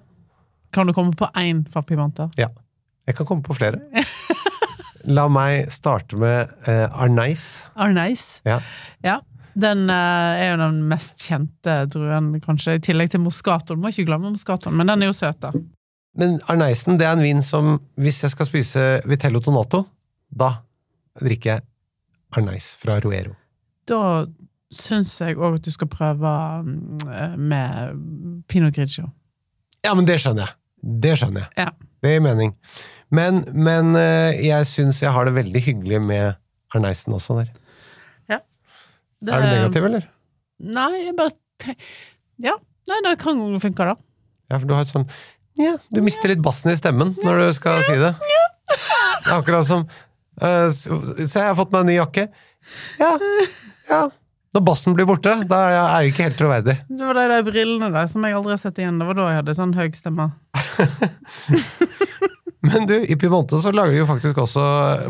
Kan 0.72 0.88
du 0.88 0.96
komme 0.96 1.16
på 1.18 1.28
én 1.38 1.66
fra 1.72 1.84
Piemonte? 1.84 2.30
Ja. 2.40 2.50
Jeg 3.10 3.18
kan 3.18 3.28
komme 3.28 3.44
på 3.44 3.58
flere. 3.58 3.82
La 5.10 5.26
meg 5.32 5.72
starte 5.74 6.18
med 6.22 6.52
eh, 6.70 6.86
Arneis. 6.94 7.66
Arneis. 7.74 8.26
Ja. 8.48 8.60
Ja. 9.04 9.18
Den 9.54 9.90
eh, 9.90 10.42
er 10.46 10.52
jo 10.54 10.60
den 10.62 10.82
mest 10.92 11.26
kjente 11.28 11.78
druen, 11.92 12.34
kanskje, 12.44 12.78
i 12.78 12.84
tillegg 12.84 13.12
til 13.14 13.24
moskatoen. 13.24 13.82
Må 13.82 13.92
ikke 13.92 14.08
glemme 14.10 14.32
moskatoen, 14.32 14.76
men 14.78 14.92
den 14.92 15.04
er 15.04 15.12
jo 15.12 15.18
søt, 15.18 15.42
da. 15.44 15.54
Men 16.20 16.40
Arneisen 16.52 17.00
det 17.00 17.08
er 17.08 17.16
en 17.16 17.24
vin 17.24 17.44
som, 17.46 17.78
hvis 18.00 18.20
jeg 18.26 18.34
skal 18.34 18.50
spise 18.50 18.86
Vitello 19.08 19.40
Tonato, 19.44 19.86
da 20.28 20.58
drikker 21.22 21.54
jeg 21.54 21.66
Arneis 22.36 22.74
fra 22.80 22.98
Roero. 23.04 23.36
Da 23.88 24.26
syns 24.72 25.14
jeg 25.20 25.38
òg 25.40 25.60
at 25.60 25.68
du 25.68 25.72
skal 25.74 25.90
prøve 25.92 26.32
mm, 26.64 27.38
med 27.40 28.44
Pinot 28.52 28.76
Grigio. 28.76 29.10
Ja, 29.84 29.96
men 29.98 30.08
det 30.08 30.20
skjønner 30.22 30.48
jeg. 30.48 30.58
Det 30.82 31.16
skjønner 31.20 31.46
jeg. 31.46 31.66
Ja. 31.66 31.72
Det 32.02 32.16
gir 32.16 32.24
mening. 32.26 32.54
Men, 33.14 33.44
men 33.54 33.96
eh, 34.00 34.40
jeg 34.48 34.68
syns 34.70 35.02
jeg 35.04 35.14
har 35.14 35.28
det 35.28 35.36
veldig 35.36 35.62
hyggelig 35.64 36.00
med 36.04 36.38
Arneisen 36.76 37.14
også 37.14 37.42
der. 37.42 37.52
Det- 39.22 39.34
Er 39.34 39.42
du 39.42 39.48
negativ, 39.48 39.86
eller? 39.86 40.08
Nei, 40.60 40.90
jeg 41.06 41.16
bare 41.16 41.76
Ja. 42.42 42.56
Nei, 42.90 43.00
det 43.06 43.20
kan 43.22 43.38
funke, 43.62 43.86
da. 43.86 43.96
Ja, 44.50 44.58
for 44.58 44.66
du 44.68 44.74
har 44.74 44.82
et 44.82 44.88
sånn 44.92 45.08
Ja, 45.60 45.76
du 45.94 46.02
mister 46.02 46.28
litt 46.32 46.42
bassen 46.42 46.72
i 46.72 46.76
stemmen 46.80 47.14
når 47.24 47.38
du 47.46 47.54
skal 47.54 47.84
si 47.84 47.94
det. 48.00 48.16
Det 48.18 49.28
er 49.30 49.36
akkurat 49.38 49.66
som 49.68 49.84
uh, 50.42 50.72
Se, 50.72 50.90
jeg 51.28 51.46
har 51.46 51.56
fått 51.56 51.72
meg 51.72 51.82
en 51.84 51.88
ny 51.92 51.98
jakke. 52.00 52.28
Ja, 53.00 53.12
ja. 53.90 54.02
Når 54.56 54.64
bassen 54.68 54.94
blir 54.98 55.06
borte, 55.08 55.32
da 55.48 55.60
er 55.70 55.72
jeg- 56.04 56.12
ikke 56.14 56.24
helt 56.28 56.38
troverdig. 56.40 56.78
Det 56.90 57.06
var 57.08 57.14
de 57.20 57.28
der 57.30 57.44
brillene 57.48 57.92
der 57.94 58.08
som 58.12 58.24
jeg 58.26 58.34
aldri 58.36 58.52
har 58.52 58.58
sett 58.64 58.80
igjen. 58.82 58.98
Det 59.00 59.08
var 59.08 59.14
da 59.20 59.28
jeg 59.30 59.38
hadde 59.42 59.56
sånn 59.56 59.76
høy 59.78 59.90
stemme. 59.96 60.32
Men 62.62 62.86
du, 62.86 62.94
i 63.10 63.16
Piemonte 63.18 63.58
så 63.62 63.72
lager 63.74 63.96
de 63.96 64.02
jo 64.04 64.06
faktisk 64.10 64.38
også 64.38 64.64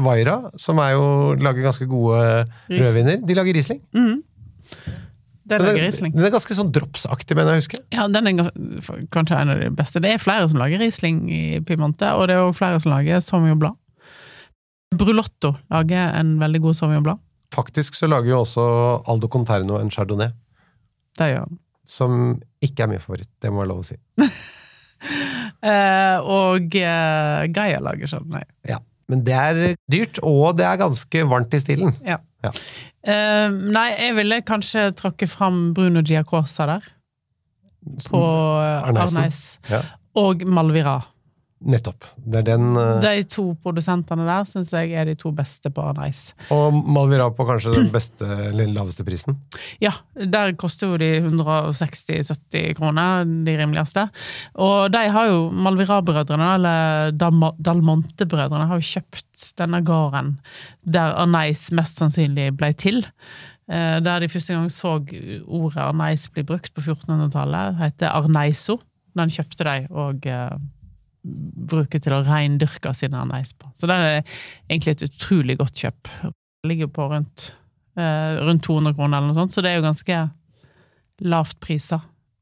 Vaira, 0.06 0.38
som 0.60 0.80
er 0.80 0.94
jo, 0.96 1.06
lager 1.36 1.66
ganske 1.66 1.88
gode 1.90 2.20
Riesling. 2.70 2.84
rødviner. 2.86 3.18
De 3.28 3.36
lager 3.36 3.58
Riesling. 3.58 3.82
Mm. 3.92 4.22
Den, 5.52 5.66
Den 5.66 5.68
er, 5.84 5.92
den 6.14 6.24
er 6.24 6.32
ganske 6.32 6.56
sånn 6.56 6.70
dropsaktig, 6.72 7.36
mener 7.36 7.58
jeg 7.58 7.60
å 7.60 7.64
huske. 7.66 7.80
Ja, 7.92 8.06
den 8.08 8.30
er 8.30 8.52
kanskje 9.12 9.36
en 9.42 9.52
av 9.52 9.60
de 9.60 9.68
beste. 9.76 10.00
Det 10.00 10.14
er 10.14 10.22
flere 10.24 10.48
som 10.48 10.62
lager 10.62 10.80
Riesling 10.80 11.26
i 11.28 11.42
Piemonte, 11.68 12.08
og 12.16 12.30
det 12.32 12.38
er 12.38 12.46
òg 12.46 12.56
flere 12.56 12.80
som 12.80 12.94
lager 12.94 13.20
Sauvignon 13.26 13.60
Blad. 13.60 13.76
Brulotto 14.96 15.54
lager 15.72 16.16
en 16.22 16.38
veldig 16.40 16.62
god 16.70 16.78
Sauvignon 16.80 17.04
Blad. 17.10 17.20
Faktisk 17.52 17.98
så 18.00 18.08
lager 18.08 18.32
jo 18.32 18.40
også 18.46 18.64
Aldo 19.12 19.28
Conterno 19.28 19.76
en 19.82 19.92
chardonnay, 19.92 20.32
Det 21.20 21.28
gjør 21.34 21.44
han. 21.50 21.60
som 21.86 22.40
ikke 22.64 22.86
er 22.86 22.88
min 22.94 23.00
favoritt. 23.04 23.28
Det 23.44 23.52
må 23.52 23.60
være 23.66 23.74
lov 23.74 23.84
å 23.84 23.90
si. 23.92 23.98
Eh, 25.62 26.18
og 26.26 26.74
eh, 26.78 27.44
Gaia 27.54 27.82
lager 27.84 28.10
Chardonnay. 28.10 28.48
Ja. 28.70 28.80
Men 29.12 29.26
det 29.28 29.36
er 29.36 29.60
dyrt, 29.92 30.22
og 30.24 30.56
det 30.58 30.66
er 30.66 30.80
ganske 30.80 31.24
varmt 31.28 31.54
i 31.54 31.60
stilen. 31.62 31.96
Ja. 32.08 32.22
Ja. 32.42 32.54
Eh, 33.06 33.48
nei, 33.52 33.90
jeg 33.98 34.16
ville 34.18 34.40
kanskje 34.46 34.88
tråkke 34.98 35.28
fram 35.30 35.72
Bruno 35.78 36.02
Giacosa 36.06 36.68
der, 36.70 36.88
på 38.08 38.22
Arneisen. 38.22 39.20
Arneis. 39.20 39.42
Ja. 39.70 39.84
Og 40.18 40.46
Malvira. 40.48 41.00
Nettopp. 41.62 42.08
Det 42.18 42.40
er 42.40 42.46
den 42.48 42.72
uh... 42.74 42.98
De 43.04 43.22
to 43.30 43.52
produsentene 43.62 44.26
der 44.26 44.48
syns 44.50 44.72
jeg 44.74 44.96
er 44.98 45.06
de 45.06 45.14
to 45.20 45.30
beste 45.36 45.70
på 45.74 45.84
Nice. 46.00 46.34
Og 46.54 46.74
Malvira 46.74 47.28
på 47.38 47.46
kanskje 47.46 47.76
den 47.76 47.92
beste 47.94 48.26
eller 48.48 48.72
laveste 48.74 49.06
prisen. 49.06 49.38
Ja, 49.84 49.92
der 50.16 50.56
koster 50.58 50.90
jo 50.94 50.98
de 51.02 51.12
160-70 51.22 52.74
kroner, 52.80 53.30
de 53.46 53.56
rimeligste. 53.60 54.08
Og 54.58 54.90
de 54.94 55.04
har 55.14 55.30
jo, 55.30 55.46
Malvira-brødrene, 55.54 56.50
eller 56.58 57.14
Dalmonte-brødrene, 57.14 58.68
har 58.72 58.82
jo 58.82 58.90
kjøpt 58.96 59.52
denne 59.62 59.84
gården 59.86 60.36
der 60.82 61.14
Arneis 61.22 61.68
mest 61.76 62.02
sannsynlig 62.02 62.52
ble 62.58 62.74
til. 62.74 63.04
Eh, 63.70 64.00
Der 64.02 64.20
de 64.20 64.30
første 64.34 64.58
gang 64.58 64.70
så 64.74 64.98
ordet 65.46 65.82
Arneis 65.86 66.28
bli 66.34 66.44
brukt 66.44 66.74
på 66.74 66.82
1400-tallet, 66.82 67.78
heter 67.86 68.18
Arneiso. 68.18 68.80
Den 69.18 69.30
kjøpte 69.30 69.68
de 69.68 69.80
og 69.92 70.26
eh, 70.26 70.56
bruker 71.22 72.02
til 72.02 72.16
å 72.16 72.22
reindyrke 72.26 72.94
sine 72.98 73.20
arneis 73.22 73.54
på. 73.54 73.70
Så 73.78 73.90
det 73.90 73.98
er 73.98 74.22
egentlig 74.70 74.96
et 74.96 75.08
utrolig 75.10 75.58
godt 75.60 75.84
kjøp. 75.84 76.12
Det 76.22 76.72
ligger 76.72 76.90
på 76.94 77.08
rundt, 77.12 77.52
eh, 77.98 78.40
rundt 78.42 78.64
200 78.66 78.96
kroner 78.98 79.18
eller 79.20 79.32
noe 79.32 79.38
sånt, 79.38 79.54
så 79.54 79.62
det 79.62 79.72
er 79.72 79.80
jo 79.80 79.88
ganske 79.88 80.22
lavt 81.22 81.60
priser. 81.62 82.02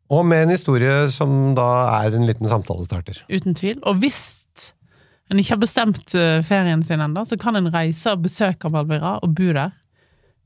Og 0.10 0.26
med 0.26 0.48
en 0.48 0.56
historie 0.56 1.10
som 1.14 1.54
da 1.58 1.68
er 2.00 2.16
en 2.18 2.26
liten 2.26 2.50
samtalestarter. 2.50 3.22
Uten 3.30 3.54
tvil. 3.58 3.78
Og 3.86 4.00
hvis 4.02 4.22
en 5.30 5.38
ikke 5.38 5.54
har 5.54 5.62
bestemt 5.62 6.16
eh, 6.18 6.40
ferien 6.46 6.82
sin 6.86 7.04
ennå, 7.04 7.26
så 7.28 7.38
kan 7.38 7.60
en 7.60 7.70
reise 7.74 8.16
og 8.16 8.24
besøke 8.24 8.72
Malvira 8.74 9.20
og 9.22 9.36
bo 9.38 9.52
der. 9.54 9.76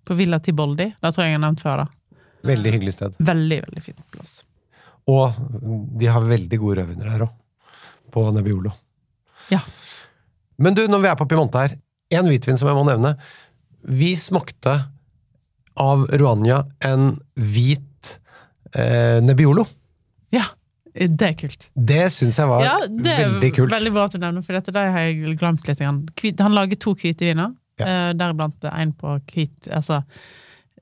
På 0.03 0.17
Villa 0.19 0.41
Tiboldi. 0.43 0.89
Det 0.99 1.13
tror 1.15 1.23
jeg 1.23 1.31
jeg 1.31 1.39
har 1.39 1.45
nevnt 1.45 1.61
før. 1.63 1.85
da. 1.85 2.17
Veldig 2.43 2.73
hyggelig 2.75 2.93
sted. 2.97 3.13
Veldig, 3.23 3.61
veldig 3.69 3.83
fint 3.85 4.03
plass. 4.11 4.41
Og 5.07 5.37
de 5.99 6.09
har 6.11 6.27
veldig 6.27 6.59
gode 6.59 6.81
rødviner 6.81 7.13
der 7.13 7.23
òg. 7.29 7.31
På 8.13 8.27
Nebbiolo. 8.33 8.71
Ja. 9.51 9.59
Men 10.61 10.77
du, 10.77 10.83
når 10.87 11.01
vi 11.03 11.09
er 11.11 11.17
på 11.19 11.25
Piemonte 11.29 11.63
her, 11.63 11.77
en 12.13 12.29
hvitvin 12.29 12.59
som 12.59 12.69
jeg 12.69 12.77
må 12.77 12.83
nevne. 12.87 13.15
Vi 13.83 14.13
smakte 14.21 14.75
av 15.81 16.05
Ruania 16.21 16.59
en 16.85 17.15
hvit 17.33 18.11
eh, 18.77 19.17
Nebbiolo. 19.25 19.65
Ja, 20.33 20.45
det 20.93 21.25
er 21.25 21.33
kult. 21.39 21.67
Det 21.73 22.03
syns 22.13 22.37
jeg 22.37 22.49
var 22.51 22.61
Ja, 22.67 22.75
det 22.85 23.09
er 23.15 23.25
veldig 23.31 23.49
kult. 23.57 23.73
veldig 23.73 23.93
bra 23.95 24.05
at 24.05 24.13
du 24.13 24.21
nevner, 24.21 24.45
for 24.45 24.53
dette 24.59 24.73
det 24.75 24.85
har 24.93 25.07
jeg 25.07 25.35
glemt 25.41 25.67
litt. 25.67 25.81
Han 26.45 26.53
lager 26.57 26.79
to 26.79 26.93
hvite 26.99 27.25
viner, 27.31 27.55
Ja. 27.81 27.85
eh, 27.89 28.13
deriblant 28.13 28.63
en 28.69 28.91
på 28.93 29.15
hvit 29.33 29.65
Altså 29.73 30.03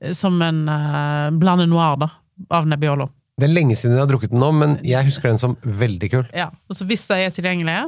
eh, 0.02 0.12
som 0.12 0.36
en 0.44 0.66
uh, 0.68 1.30
blande 1.32 1.64
noir, 1.66 1.96
da, 1.96 2.10
av 2.52 2.68
Nebbiolo. 2.68 3.08
Det 3.40 3.48
er 3.48 3.54
lenge 3.54 3.76
siden 3.78 3.96
jeg 3.96 4.04
har 4.04 4.10
drukket 4.10 4.32
den 4.34 4.42
nå, 4.42 4.50
men 4.54 4.74
jeg 4.84 5.08
husker 5.08 5.30
den 5.30 5.40
som 5.40 5.56
veldig 5.64 6.10
kul. 6.12 6.26
Ja, 6.36 6.50
og 6.68 6.76
så 6.76 6.84
hvis 6.88 7.06
de 7.08 7.16
er 7.16 7.32
tilgjengelige 7.32 7.86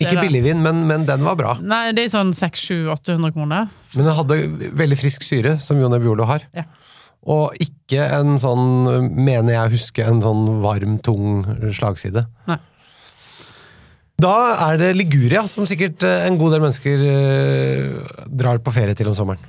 Ikke 0.00 0.22
billigvin, 0.22 0.62
men, 0.64 0.86
men 0.88 1.04
den 1.08 1.26
var 1.26 1.36
bra. 1.36 1.56
Nei, 1.60 1.90
det 1.96 2.06
er 2.06 2.14
sånn 2.14 2.32
600-800 2.36 3.34
kroner. 3.36 3.68
Men 3.92 4.08
den 4.08 4.16
hadde 4.16 4.38
veldig 4.80 4.98
frisk 4.98 5.26
syre, 5.26 5.58
som 5.60 5.80
Jon 5.80 5.96
Ebiolo 5.98 6.24
har. 6.30 6.46
Ja. 6.56 6.64
Og 7.28 7.52
ikke 7.60 8.06
en 8.16 8.38
sånn, 8.40 9.12
mener 9.20 9.52
jeg 9.52 9.60
å 9.66 9.74
huske, 9.74 10.06
en 10.08 10.22
sånn 10.24 10.46
varm, 10.64 10.96
tung 11.04 11.42
slagside. 11.76 12.24
Nei. 12.48 12.56
Da 14.20 14.36
er 14.68 14.80
det 14.80 14.90
Liguria, 14.96 15.46
som 15.48 15.68
sikkert 15.68 16.02
eh, 16.04 16.26
en 16.28 16.36
god 16.40 16.54
del 16.56 16.64
mennesker 16.64 17.04
eh, 17.08 18.16
drar 18.28 18.60
på 18.60 18.72
ferie 18.74 18.96
til 18.96 19.08
om 19.08 19.16
sommeren. 19.16 19.44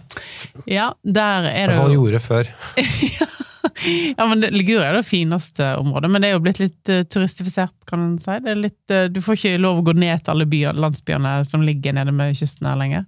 Ja, 0.69 0.91
der 1.03 1.47
I 1.49 1.55
er 1.63 1.71
hvert 1.71 1.75
det 1.75 1.81
fall 1.81 1.95
jo 1.95 2.03
gjorde 2.05 2.23
før. 2.23 2.51
Ja, 3.19 3.27
men 4.29 4.41
det- 4.41 4.51
er 4.51 4.93
det 4.97 5.03
fineste 5.05 5.75
området, 5.77 6.09
men 6.11 6.21
det 6.21 6.29
er 6.29 6.33
jo 6.35 6.41
blitt 6.43 6.59
litt 6.61 6.89
uh, 6.91 7.01
turistifisert, 7.03 7.73
kan 7.89 7.99
en 8.05 8.17
si. 8.21 8.37
Det 8.43 8.51
er 8.53 8.59
litt, 8.59 8.79
uh, 8.93 9.07
du 9.11 9.19
får 9.21 9.37
ikke 9.39 9.61
lov 9.61 9.81
å 9.81 9.85
gå 9.89 9.93
ned 9.97 10.23
til 10.23 10.33
alle 10.33 10.47
byer, 10.49 10.77
landsbyene 10.79 11.33
som 11.47 11.63
ligger 11.65 11.93
nede 11.97 12.13
med 12.15 12.35
kysten 12.39 12.69
her 12.69 12.79
lenger. 12.79 13.05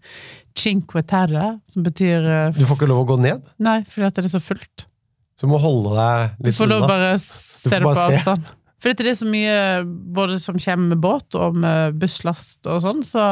Cinque 0.57 1.01
Terre, 1.09 1.59
som 1.71 1.83
betyr 1.85 2.25
uh, 2.27 2.51
Du 2.55 2.65
får 2.65 2.77
ikke 2.81 2.89
lov 2.91 3.03
å 3.05 3.09
gå 3.13 3.19
ned. 3.23 3.47
Nei, 3.63 3.79
fordi 3.89 4.09
at 4.09 4.19
det 4.19 4.25
er 4.29 4.35
så 4.35 4.43
fullt. 4.43 4.85
Så 5.39 5.47
du 5.47 5.51
må 5.53 5.57
holde 5.61 5.95
deg 5.97 6.35
Du 6.39 6.49
litt 6.51 6.59
får 6.59 6.69
lov 6.69 6.83
unna. 6.83 6.91
bare 6.93 7.13
Du 7.17 7.23
se 7.25 7.69
får 7.69 7.77
det 7.77 7.81
på 7.83 7.93
bare 7.93 8.03
se. 8.03 8.19
avstand. 8.21 8.51
Fordi 8.83 8.99
det 8.99 9.11
er 9.13 9.15
så 9.15 9.29
mye 9.31 9.59
både 10.19 10.39
som 10.43 10.57
kommer 10.59 10.91
med 10.91 10.99
båt 11.03 11.37
og 11.39 11.55
med 11.55 11.95
busslast 12.01 12.67
og 12.67 12.81
sånn, 12.83 12.99
så 13.07 13.27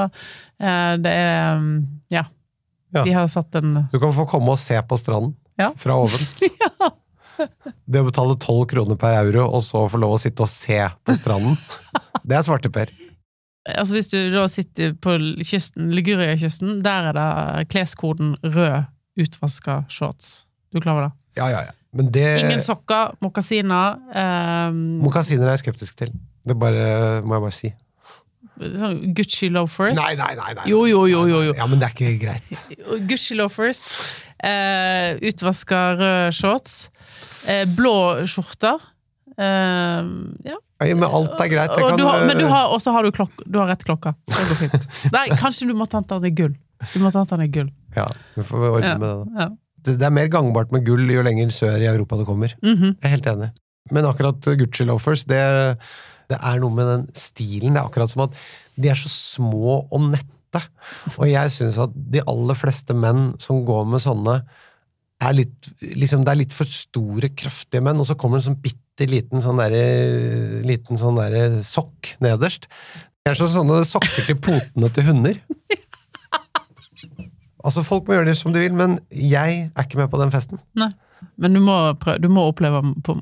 det 0.58 1.12
er 1.12 1.58
mm, 1.60 1.74
Ja. 2.16 2.24
Ja. 2.96 3.04
De 3.04 3.12
har 3.16 3.28
satt 3.32 3.56
en 3.60 3.88
Du 3.92 4.00
kan 4.00 4.12
få 4.16 4.26
komme 4.32 4.52
og 4.56 4.60
se 4.60 4.80
på 4.84 4.98
stranden 5.00 5.36
Ja. 5.60 5.72
fra 5.78 5.96
oven. 6.02 6.24
Det 7.92 8.02
å 8.02 8.08
betale 8.08 8.38
tolv 8.42 8.66
kroner 8.72 8.98
per 9.00 9.18
euro, 9.20 9.48
og 9.52 9.64
så 9.66 9.86
få 9.92 10.00
lov 10.02 10.16
å 10.16 10.22
sitte 10.22 10.46
og 10.46 10.52
se 10.52 10.80
på 11.06 11.16
stranden, 11.18 11.58
det 12.28 12.38
er 12.38 12.46
svarteper. 12.48 12.94
Altså 13.70 13.94
Hvis 13.94 14.10
du 14.10 14.18
da 14.34 14.48
sitter 14.50 14.96
på 14.98 15.18
kysten, 15.46 15.92
Liguria-kysten, 15.94 16.80
der 16.86 17.12
er 17.12 17.18
det 17.18 17.68
kleskoden 17.70 18.34
rød 18.42 18.90
utvaska 19.22 19.84
shorts. 19.92 20.48
Du 20.72 20.80
er 20.80 20.86
klar 20.86 20.98
over 20.98 21.10
det? 21.10 21.14
Ja, 21.38 21.50
ja, 21.52 21.62
ja. 21.68 21.78
Men 21.94 22.08
det 22.16 22.26
Ingen 22.40 22.64
sokker, 22.64 23.18
mokasiner. 23.22 24.00
um... 24.16 24.82
Mokasiner 25.04 25.50
er 25.50 25.58
jeg 25.58 25.66
skeptisk 25.66 25.98
til. 26.00 26.14
Det 26.48 26.56
bare, 26.58 27.22
må 27.28 27.36
jeg 27.36 27.44
bare 27.46 27.56
si. 27.56 27.72
sånn 28.62 28.98
Gucci 29.18 29.52
loafers. 29.52 29.98
Nei, 30.00 30.14
nei, 30.18 30.32
nei. 30.40 30.54
nei. 30.58 30.66
Jo, 30.72 30.86
jo, 30.90 31.04
jo, 31.12 31.26
jo, 31.30 31.44
jo. 31.50 31.56
Ja, 31.58 31.68
men 31.70 31.82
det 31.82 31.90
er 31.90 31.96
ikke 31.98 32.16
greit. 32.24 32.64
Gucci 33.10 33.38
loafers. 33.38 33.84
uh, 34.42 35.20
utvaska 35.22 35.84
rød 36.00 36.40
shorts. 36.40 36.80
Eh, 37.50 37.64
blå 37.78 37.94
skjorter. 38.30 38.82
Eh, 39.38 40.12
ja. 40.50 40.58
Men 40.82 41.06
alt 41.06 41.38
er 41.42 41.50
greit. 41.52 41.74
Og 41.78 41.98
du 42.00 42.06
har, 42.08 42.26
men 42.26 42.40
du 42.40 42.46
øh, 42.48 42.52
har, 42.52 42.72
også 42.74 42.94
har 42.96 43.06
du, 43.06 43.12
klok, 43.14 43.44
du 43.46 43.60
har 43.62 43.70
rett 43.70 43.84
klokka. 43.86 44.16
Så 44.30 44.38
det 44.40 44.48
går 44.50 44.60
fint. 44.64 44.88
Nei, 45.16 45.26
kanskje 45.38 45.68
du 45.70 45.76
må 45.78 45.86
ta 45.90 46.02
den 46.02 46.26
i 46.32 46.34
gull. 46.36 46.56
Du 46.96 47.00
må 47.04 47.12
ta 47.14 47.24
den 47.36 47.46
i 47.46 47.50
gull. 47.54 47.70
Ja, 47.96 48.08
vi 48.38 48.46
får 48.48 48.68
ordne 48.72 48.94
Ja. 48.96 48.98
med 48.98 49.08
det. 49.08 49.18
da. 49.18 49.44
Ja. 49.44 49.50
Det, 49.82 49.98
det 50.02 50.06
er 50.06 50.14
mer 50.14 50.30
gangbart 50.30 50.74
med 50.74 50.86
gull 50.86 51.10
jo 51.10 51.22
lenger 51.26 51.50
sør 51.54 51.82
i 51.82 51.90
Europa 51.90 52.18
det 52.20 52.28
kommer. 52.30 52.54
Mhm. 52.62 52.96
Jeg 52.98 53.08
er 53.10 53.14
helt 53.16 53.30
enig. 53.32 53.52
Men 53.92 54.06
akkurat 54.06 54.46
Gucci 54.60 54.86
loafers, 54.86 55.24
det, 55.30 55.42
det 56.30 56.38
er 56.38 56.60
noe 56.62 56.74
med 56.76 56.90
den 56.92 57.06
stilen. 57.18 57.74
Det 57.74 57.82
er 57.82 57.88
akkurat 57.90 58.12
som 58.14 58.26
at 58.28 58.38
de 58.78 58.92
er 58.94 59.00
så 59.00 59.10
små 59.12 59.80
og 59.90 60.06
nette. 60.12 60.62
Og 61.18 61.26
jeg 61.32 61.54
syns 61.54 61.78
at 61.82 61.94
de 61.96 62.22
aller 62.30 62.58
fleste 62.60 62.94
menn 62.98 63.32
som 63.42 63.62
går 63.66 63.86
med 63.90 64.04
sånne, 64.04 64.40
er 65.22 65.38
litt, 65.38 65.70
liksom, 65.82 66.26
det 66.26 66.34
er 66.34 66.40
litt 66.42 66.56
for 66.56 66.70
store, 66.70 67.32
kraftige 67.38 67.84
menn, 67.86 68.00
og 68.02 68.08
så 68.10 68.18
kommer 68.20 68.40
det 68.40 68.46
en 68.46 68.52
sånn 68.52 68.64
bitte 68.64 69.08
liten 69.10 69.42
sånn 69.42 69.62
der, 69.62 69.76
liten 70.68 71.00
sånn 71.00 71.20
der 71.20 71.62
sokk 71.66 72.14
nederst. 72.24 72.68
Det 73.22 73.34
er 73.34 73.38
sånn 73.38 73.54
sånne 73.54 73.84
sokker 73.88 74.28
til 74.28 74.40
potene 74.42 74.90
til 74.94 75.08
hunder. 75.12 75.40
Altså, 77.62 77.84
folk 77.86 78.08
må 78.08 78.18
gjøre 78.18 78.32
det 78.32 78.38
som 78.40 78.54
de 78.54 78.64
vil, 78.64 78.74
men 78.74 78.98
jeg 79.14 79.68
er 79.70 79.86
ikke 79.86 80.00
med 80.00 80.10
på 80.10 80.20
den 80.22 80.34
festen. 80.34 80.62
Nei. 80.78 80.90
Men 81.38 81.54
du 81.54 81.62
må, 81.62 81.76
prøve, 82.02 82.18
du 82.18 82.30
må 82.34 82.48
oppleve 82.50 82.82
på 83.06 83.14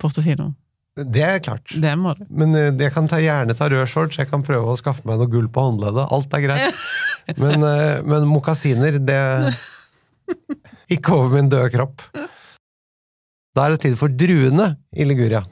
Portofino. 0.00 0.50
Det 0.96 1.22
er 1.24 1.40
klart. 1.44 1.72
Det 1.72 1.92
må 2.00 2.14
du. 2.16 2.24
Men 2.32 2.56
eh, 2.56 2.70
jeg 2.80 2.92
kan 2.94 3.08
ta, 3.08 3.18
gjerne 3.20 3.56
ta 3.56 3.68
rød 3.68 3.88
shorts, 3.88 4.16
jeg 4.20 4.28
kan 4.30 4.44
prøve 4.44 4.72
å 4.72 4.76
skaffe 4.80 5.04
meg 5.08 5.20
noe 5.20 5.28
gull 5.32 5.48
på 5.52 5.64
håndleddet. 5.64 6.08
Alt 6.12 6.36
er 6.36 6.44
greit. 6.44 6.84
Men, 7.42 7.64
eh, 7.66 8.04
men 8.06 8.22
mokasiner, 8.30 9.00
det 9.02 9.16
Ikke 10.94 11.16
over 11.16 11.34
min 11.36 11.50
døde 11.52 11.70
kropp. 11.74 12.04
Da 13.56 13.64
er 13.64 13.74
det 13.74 13.82
tid 13.86 13.96
for 13.98 14.12
druene 14.12 14.74
i 14.96 15.06
Liguria. 15.08 15.42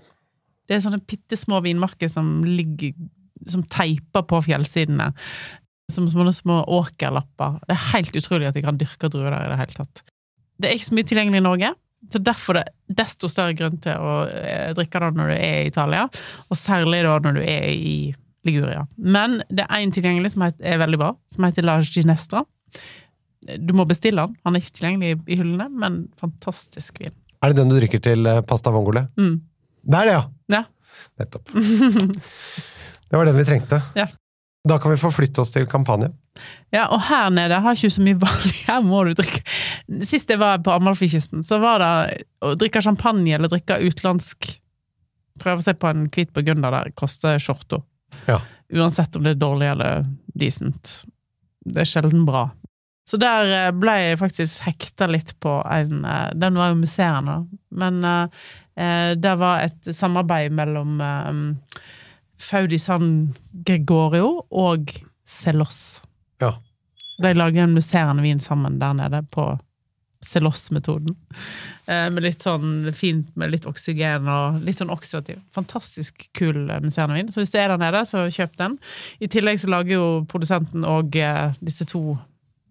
Det 0.68 0.76
er 0.76 0.84
sånne 0.84 1.02
bitte 1.04 1.36
små 1.36 1.60
vinmarker 1.64 2.08
som 2.08 2.38
ligger 2.46 2.94
Som 3.48 3.64
teiper 3.68 4.22
på 4.24 4.38
fjellsidene. 4.46 5.10
Som 5.92 6.06
små, 6.08 6.24
små 6.32 6.62
åkerlapper. 6.78 7.58
Det 7.68 7.74
er 7.74 7.88
helt 7.92 8.16
utrolig 8.16 8.48
at 8.48 8.56
de 8.56 8.62
kan 8.64 8.78
dyrke 8.80 9.10
druer 9.12 9.34
der 9.34 9.44
i 9.44 9.50
det 9.52 9.58
hele 9.60 9.76
tatt. 9.82 10.04
Det 10.56 10.70
er 10.70 10.78
ikke 10.78 10.86
så 10.86 10.96
mye 10.96 11.08
tilgjengelig 11.10 11.42
i 11.42 11.44
Norge, 11.44 11.70
så 12.12 12.20
derfor 12.22 12.56
er 12.56 12.68
det 12.68 12.96
desto 13.02 13.28
større 13.28 13.56
grunn 13.58 13.76
til 13.82 14.00
å 14.00 14.14
eh, 14.30 14.70
drikke 14.76 15.02
det 15.02 15.10
når 15.18 15.32
du 15.32 15.34
er 15.34 15.58
i 15.58 15.68
Italia, 15.68 16.04
og 16.48 16.56
særlig 16.56 17.02
da 17.04 17.18
når 17.26 17.36
du 17.36 17.42
er 17.42 17.68
i 17.74 17.96
Liguria. 18.44 18.84
Men 18.96 19.40
det 19.50 19.66
er 19.66 19.82
én 19.82 19.92
tilgjengelig 19.94 20.34
som 20.34 20.46
er 20.46 20.80
veldig 20.80 21.00
bra, 21.00 21.12
som 21.32 21.46
heter 21.48 21.66
La 21.66 21.78
Ginestra. 21.84 22.44
Du 23.60 23.74
må 23.76 23.84
bestille 23.88 24.22
den. 24.24 24.36
Han 24.44 24.56
er 24.56 24.62
ikke 24.64 24.76
tilgjengelig 24.78 25.10
i- 25.28 25.36
hyllene, 25.40 25.66
men 25.70 25.98
fantastisk 26.20 27.00
vin. 27.02 27.12
Er 27.44 27.52
det 27.52 27.58
den 27.60 27.68
du 27.72 27.76
drikker 27.76 28.00
til 28.00 28.26
eh, 28.26 28.40
pasta 28.48 28.70
vongole? 28.72 29.06
Mm. 29.20 29.34
Er 29.92 30.08
det, 30.08 30.14
ja! 30.16 30.22
Ja. 30.54 30.62
Nettopp. 31.20 31.50
Det 33.10 33.16
var 33.18 33.26
den 33.28 33.36
vi 33.36 33.44
trengte. 33.46 33.78
Ja. 33.94 34.06
Da 34.68 34.78
kan 34.80 34.90
vi 34.94 34.96
forflytte 34.98 35.42
oss 35.44 35.52
til 35.52 35.66
kampanje. 35.68 36.08
Ja, 36.72 36.86
og 36.88 37.02
her 37.10 37.28
nede 37.30 37.58
har 37.62 37.76
ikke 37.76 37.90
så 37.92 38.02
mye 38.02 38.16
valg. 38.18 38.46
Her 38.66 38.80
må 38.82 39.02
du 39.06 39.12
drikke 39.14 39.42
Sist 40.08 40.30
jeg 40.32 40.40
var 40.40 40.58
på 40.64 40.72
Amalfikysten, 40.72 41.44
så 41.46 41.60
var 41.62 41.82
det 41.84 42.22
å 42.42 42.54
drikke 42.58 42.80
champagne 42.82 43.36
eller 43.36 43.52
drikke 43.52 43.76
utenlandsk 43.84 44.54
Prøve 45.42 45.62
se 45.66 45.74
på 45.74 45.88
en 45.90 46.04
hvit 46.14 46.30
burgunder 46.34 46.70
der 46.70 46.90
koster 46.94 47.38
skjorta. 47.42 47.80
Ja. 48.30 48.36
Uansett 48.72 49.16
om 49.18 49.24
det 49.26 49.32
er 49.34 49.40
dårlig 49.42 49.66
eller 49.72 50.04
decent. 50.38 50.92
Det 51.66 51.82
er 51.82 51.88
sjelden 51.90 52.22
bra. 52.28 52.44
Så 53.10 53.20
der 53.20 53.50
eh, 53.52 53.72
ble 53.76 53.94
jeg 54.00 54.20
faktisk 54.20 54.64
hekta 54.64 55.08
litt 55.10 55.34
på 55.44 55.58
en 55.68 56.04
eh, 56.08 56.30
Den 56.40 56.56
var 56.60 56.72
jo 56.72 56.80
musserende, 56.80 57.36
da. 57.36 57.58
Men 57.84 58.00
eh, 58.08 58.46
eh, 58.80 59.10
det 59.20 59.34
var 59.40 59.66
et 59.66 59.92
samarbeid 59.96 60.54
mellom 60.56 60.96
eh, 61.04 61.82
Faudi 62.40 62.80
San 62.80 63.34
Gregorio 63.66 64.46
og 64.50 64.96
Celos. 65.28 66.00
Ja. 66.40 66.56
De 67.22 67.36
lager 67.36 67.64
en 67.64 67.76
musserende 67.76 68.24
vin 68.24 68.40
sammen 68.42 68.80
der 68.80 68.96
nede 68.96 69.22
på 69.32 69.52
Celos-metoden. 70.24 71.12
Eh, 71.84 72.08
med 72.08 72.24
litt 72.24 72.40
sånn 72.40 72.88
fint 72.96 73.34
med 73.36 73.52
litt 73.52 73.66
oksygen 73.68 74.28
og 74.32 74.62
litt 74.64 74.80
sånn 74.80 74.92
oksidativ. 74.92 75.42
Fantastisk 75.52 76.30
kul 76.32 76.64
musserende 76.80 77.20
vin. 77.20 77.28
Så 77.28 77.42
hvis 77.42 77.52
det 77.52 77.60
er 77.60 77.74
der 77.74 77.84
nede, 77.84 78.06
så 78.08 78.24
kjøp 78.32 78.56
den. 78.56 78.78
I 79.20 79.28
tillegg 79.28 79.60
så 79.60 79.68
lager 79.76 79.98
jo 79.98 80.06
produsenten 80.32 80.88
og 80.88 81.12
disse 81.60 81.84
to 81.92 82.16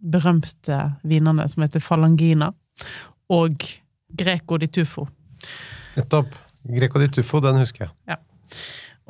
berømte 0.04 0.78
vinene 1.08 1.46
som 1.52 1.64
heter 1.64 1.80
Falangina 1.84 2.52
og 3.32 3.64
Greco 4.14 4.58
di 4.62 4.68
Tufo. 4.68 5.08
Nettopp. 5.98 6.36
Greco 6.64 7.00
di 7.02 7.08
Tufo, 7.12 7.40
den 7.44 7.58
husker 7.60 7.86
jeg. 7.88 7.94
Ja. 8.08 8.18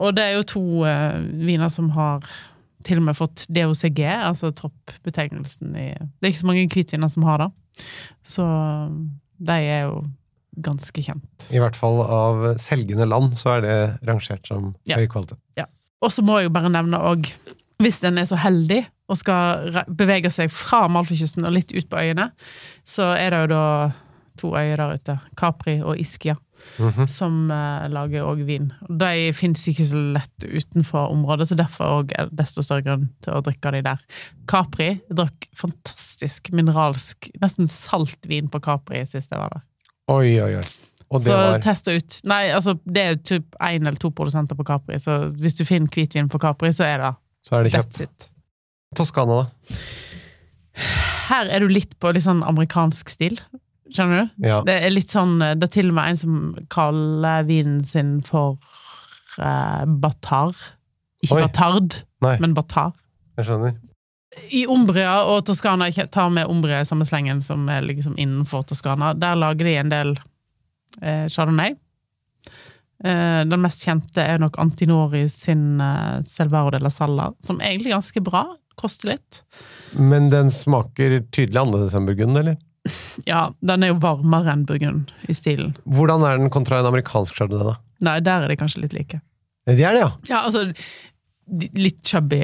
Og 0.02 0.16
det 0.18 0.24
er 0.26 0.36
jo 0.40 0.46
to 0.50 0.62
uh, 0.86 1.20
viner 1.46 1.70
som 1.74 1.92
har 1.94 2.24
til 2.84 3.00
og 3.00 3.06
med 3.08 3.16
fått 3.16 3.46
DOCG, 3.54 4.02
altså 4.04 4.50
toppbetegnelsen 4.58 5.76
i 5.80 5.86
Det 5.96 6.26
er 6.28 6.32
ikke 6.34 6.42
så 6.42 6.50
mange 6.50 6.66
hvitviner 6.74 7.12
som 7.12 7.24
har 7.28 7.44
det. 7.46 7.50
Så 8.28 8.44
de 9.44 9.56
er 9.56 9.86
jo 9.88 10.02
ganske 10.64 11.02
kjent. 11.06 11.46
I 11.54 11.62
hvert 11.64 11.78
fall 11.80 12.02
av 12.04 12.44
selgende 12.62 13.08
land 13.10 13.38
så 13.40 13.56
er 13.58 13.64
det 13.66 13.78
rangert 14.10 14.46
som 14.50 14.74
Ja. 14.90 14.98
høy 15.00 15.08
kvalitet. 15.08 15.40
Ja. 15.58 15.66
Og 16.04 16.12
så 16.12 16.22
må 16.26 16.38
jeg 16.40 16.50
jo 16.50 16.54
bare 16.58 16.70
nevne 16.70 17.00
òg, 17.00 17.30
hvis 17.84 18.00
en 18.08 18.18
er 18.22 18.26
så 18.30 18.40
heldig 18.40 18.82
og 19.12 19.20
skal 19.20 19.76
bevege 19.92 20.32
seg 20.34 20.50
fra 20.54 20.86
Malfakysten 20.92 21.46
og 21.46 21.54
litt 21.54 21.74
ut 21.76 21.90
på 21.92 22.00
øyene, 22.00 22.30
så 22.88 23.12
er 23.20 23.30
det 23.36 23.44
jo 23.44 23.52
da 23.54 23.66
to 24.40 24.50
øyer 24.58 24.80
der 24.80 24.96
ute, 24.98 25.20
Capri 25.38 25.78
og 25.84 26.00
Ischia, 26.02 26.36
Mhm. 26.80 27.08
som 27.12 27.52
eh, 27.52 27.90
lager 27.92 28.24
òg 28.24 28.46
vin. 28.48 28.70
De 28.88 29.34
fins 29.36 29.66
ikke 29.68 29.84
så 29.84 30.00
lett 30.16 30.46
utenfor 30.48 31.12
området, 31.12 31.50
så 31.50 31.58
derfor 31.60 31.98
òg 32.00 32.14
er 32.16 32.30
det 32.30 32.38
desto 32.40 32.64
større 32.64 32.86
grunn 32.86 33.10
til 33.22 33.34
å 33.36 33.42
drikke 33.44 33.74
de 33.76 33.82
der. 33.84 34.00
Capri 34.48 34.88
drakk 35.12 35.50
fantastisk 35.60 36.48
mineralsk, 36.56 37.30
nesten 37.44 37.68
salt 37.68 38.26
vin 38.32 38.48
på 38.48 38.62
Capri 38.64 39.04
sist 39.06 39.36
jeg 39.36 39.42
var 39.44 39.50
der. 39.58 39.66
Oi, 40.14 40.40
oi, 40.40 40.54
oi. 40.56 40.64
Det 41.14 41.22
så 41.28 41.36
var 41.36 41.60
testa 41.62 41.94
ut 41.94 42.16
Nei, 42.26 42.48
altså, 42.56 42.74
det 42.90 43.02
er 43.04 43.12
jo 43.14 43.20
typ 43.36 43.60
én 43.62 43.84
eller 43.86 44.00
to 44.02 44.10
produsenter 44.16 44.56
på 44.58 44.66
Capri, 44.66 44.96
så 45.04 45.20
hvis 45.36 45.60
du 45.60 45.66
finner 45.68 45.92
hvitvin 45.94 46.32
på 46.32 46.40
Capri, 46.42 46.72
så 46.74 46.88
er 46.88 47.04
det 47.04 47.12
Så 47.44 47.58
er 47.58 47.66
det 47.68 47.74
kjøpt. 47.76 47.92
that's 47.98 48.04
it. 48.08 48.30
Toskana, 48.96 49.42
da? 49.44 49.78
Her 51.30 51.50
er 51.54 51.64
du 51.64 51.70
litt 51.70 51.94
på 52.02 52.12
litt 52.14 52.26
sånn 52.26 52.42
amerikansk 52.46 53.10
stil. 53.12 53.38
Skjønner 53.94 54.24
du? 54.24 54.48
Ja. 54.48 54.62
Det 54.66 54.74
er 54.88 54.90
litt 54.94 55.12
sånn 55.14 55.36
Det 55.38 55.68
er 55.68 55.72
til 55.76 55.92
og 55.92 55.98
med 56.00 56.14
en 56.14 56.18
som 56.18 56.38
kaller 56.74 57.44
vinen 57.46 57.82
sin 57.86 58.16
for 58.26 58.56
eh, 59.38 59.84
Batar. 59.86 60.56
Ikke 61.24 61.38
Oi. 61.38 61.44
Batard, 61.46 62.00
Nei, 62.26 62.38
men 62.44 62.56
Batar. 62.58 62.94
jeg 63.38 63.46
skjønner. 63.50 63.76
I 64.58 64.64
Umbria 64.66 65.20
og 65.30 65.44
Toskana, 65.46 65.92
jeg 65.94 66.10
tar 66.12 66.32
med 66.34 66.50
Umbria 66.50 66.80
i 66.82 66.88
samme 66.90 67.06
slengen 67.06 67.38
som 67.44 67.68
er 67.70 67.86
liksom 67.86 68.16
innenfor 68.18 68.64
Toskana, 68.66 69.12
der 69.14 69.38
lager 69.38 69.68
de 69.70 69.76
en 69.78 69.92
del 69.94 70.16
eh, 71.02 71.28
chardonnay. 71.30 71.76
Eh, 73.04 73.42
den 73.50 73.60
mest 73.64 73.84
kjente 73.84 74.24
er 74.24 74.40
nok 74.40 74.56
Antinori 74.64 75.26
sin 75.32 75.82
eh, 75.84 76.22
Selvaro 76.24 76.72
de 76.72 76.80
la 76.84 76.90
Salla, 76.94 77.32
som 77.44 77.60
er 77.62 77.74
egentlig 77.74 77.92
ganske 77.96 78.22
bra. 78.24 78.46
Koster 78.80 79.12
litt. 79.12 79.42
Men 80.00 80.30
den 80.34 80.50
smaker 80.56 81.20
tydelig 81.36 81.60
annerledes 81.62 81.94
enn 82.00 82.08
burgund, 82.10 82.40
eller? 82.40 82.58
Ja, 83.30 83.46
den 83.64 83.84
er 83.86 83.94
jo 83.94 84.00
varmere 84.04 84.52
enn 84.56 84.66
Burgund 84.68 85.12
i 85.32 85.36
stilen. 85.38 85.76
Hvordan 85.88 86.24
er 86.28 86.40
den 86.42 86.50
kontra 86.52 86.82
en 86.82 86.90
amerikansk 86.90 87.38
chardonnay, 87.38 87.70
da? 87.70 87.76
Nei, 88.04 88.16
der 88.26 88.44
er 88.44 88.52
de 88.52 88.58
kanskje 88.60 88.82
litt 88.84 88.96
like. 88.98 89.22
De 89.70 89.78
er 89.80 89.96
det, 89.96 90.02
ja. 90.04 90.10
Ja, 90.28 90.42
altså 90.50 90.66
Litt 91.78 92.02
chubby 92.08 92.40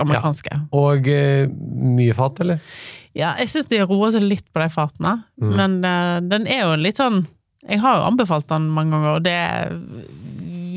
amerikanske. 0.00 0.52
Ja, 0.52 0.60
Og 0.76 1.08
uh, 1.08 1.48
mye 1.96 2.14
fat, 2.16 2.40
eller? 2.44 2.60
Ja, 3.16 3.32
jeg 3.40 3.48
syns 3.50 3.68
de 3.70 3.80
roer 3.88 4.12
seg 4.14 4.24
litt 4.26 4.46
på 4.52 4.60
de 4.62 4.68
fatene, 4.72 5.14
Mm. 5.40 5.52
men 5.56 5.74
uh, 5.84 6.18
den 6.28 6.46
er 6.50 6.64
jo 6.66 6.76
litt 6.80 6.98
sånn 7.00 7.22
Jeg 7.68 7.80
har 7.84 7.98
jo 7.98 8.06
anbefalt 8.08 8.48
den 8.48 8.68
mange 8.72 8.94
ganger, 8.96 9.18
og 9.18 9.24
det 9.26 9.34
er 9.36 9.74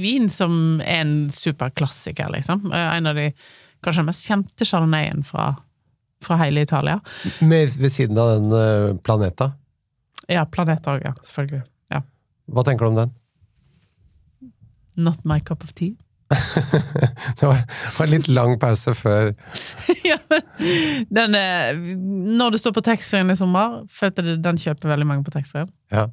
vin 0.01 0.27
som 0.33 0.81
er 0.83 1.03
en 1.05 1.13
superklassiker, 1.33 2.31
liksom. 2.33 2.65
Eh, 2.73 2.87
En 2.97 3.07
av 3.11 3.15
de 3.15 3.29
kanskje 3.85 4.03
mest 4.05 4.27
kjente 4.27 4.65
chardonnayen 4.67 5.23
fra, 5.25 5.53
fra 6.25 6.37
hele 6.43 6.61
Italia. 6.67 6.99
Med, 7.39 7.77
ved 7.79 7.91
siden 7.93 8.17
av 8.19 8.35
den 8.35 8.51
eh, 8.57 8.95
Planeta. 9.05 9.51
Ja, 10.29 10.45
Planeta 10.45 10.97
òg, 10.97 11.05
ja. 11.05 11.13
Selvfølgelig. 11.25 11.63
Ja. 11.93 12.03
Hva 12.51 12.63
tenker 12.67 12.85
du 12.85 12.91
om 12.93 12.99
den? 13.01 13.13
Not 15.01 15.23
my 15.25 15.39
cup 15.39 15.63
of 15.63 15.73
tea. 15.73 15.95
Det 17.39 17.43
var, 17.47 17.57
var 17.97 18.05
en 18.05 18.11
litt 18.13 18.27
lang 18.31 18.53
pause 18.59 18.93
før 18.95 19.33
ja, 20.07 20.15
men 20.31 20.45
den 21.11 21.35
er, 21.35 21.75
når 22.39 22.53
det 22.53 22.61
står 22.61 22.75
på 22.77 22.83
taxfree-en 22.85 23.33
i 23.33 23.35
sommer, 23.35 23.81
for 23.91 24.13
den 24.15 24.59
kjøper 24.61 24.93
veldig 24.93 25.07
mange 25.09 25.25
på 25.27 25.33
taxfree, 25.35 25.67
Ja. 25.91 26.05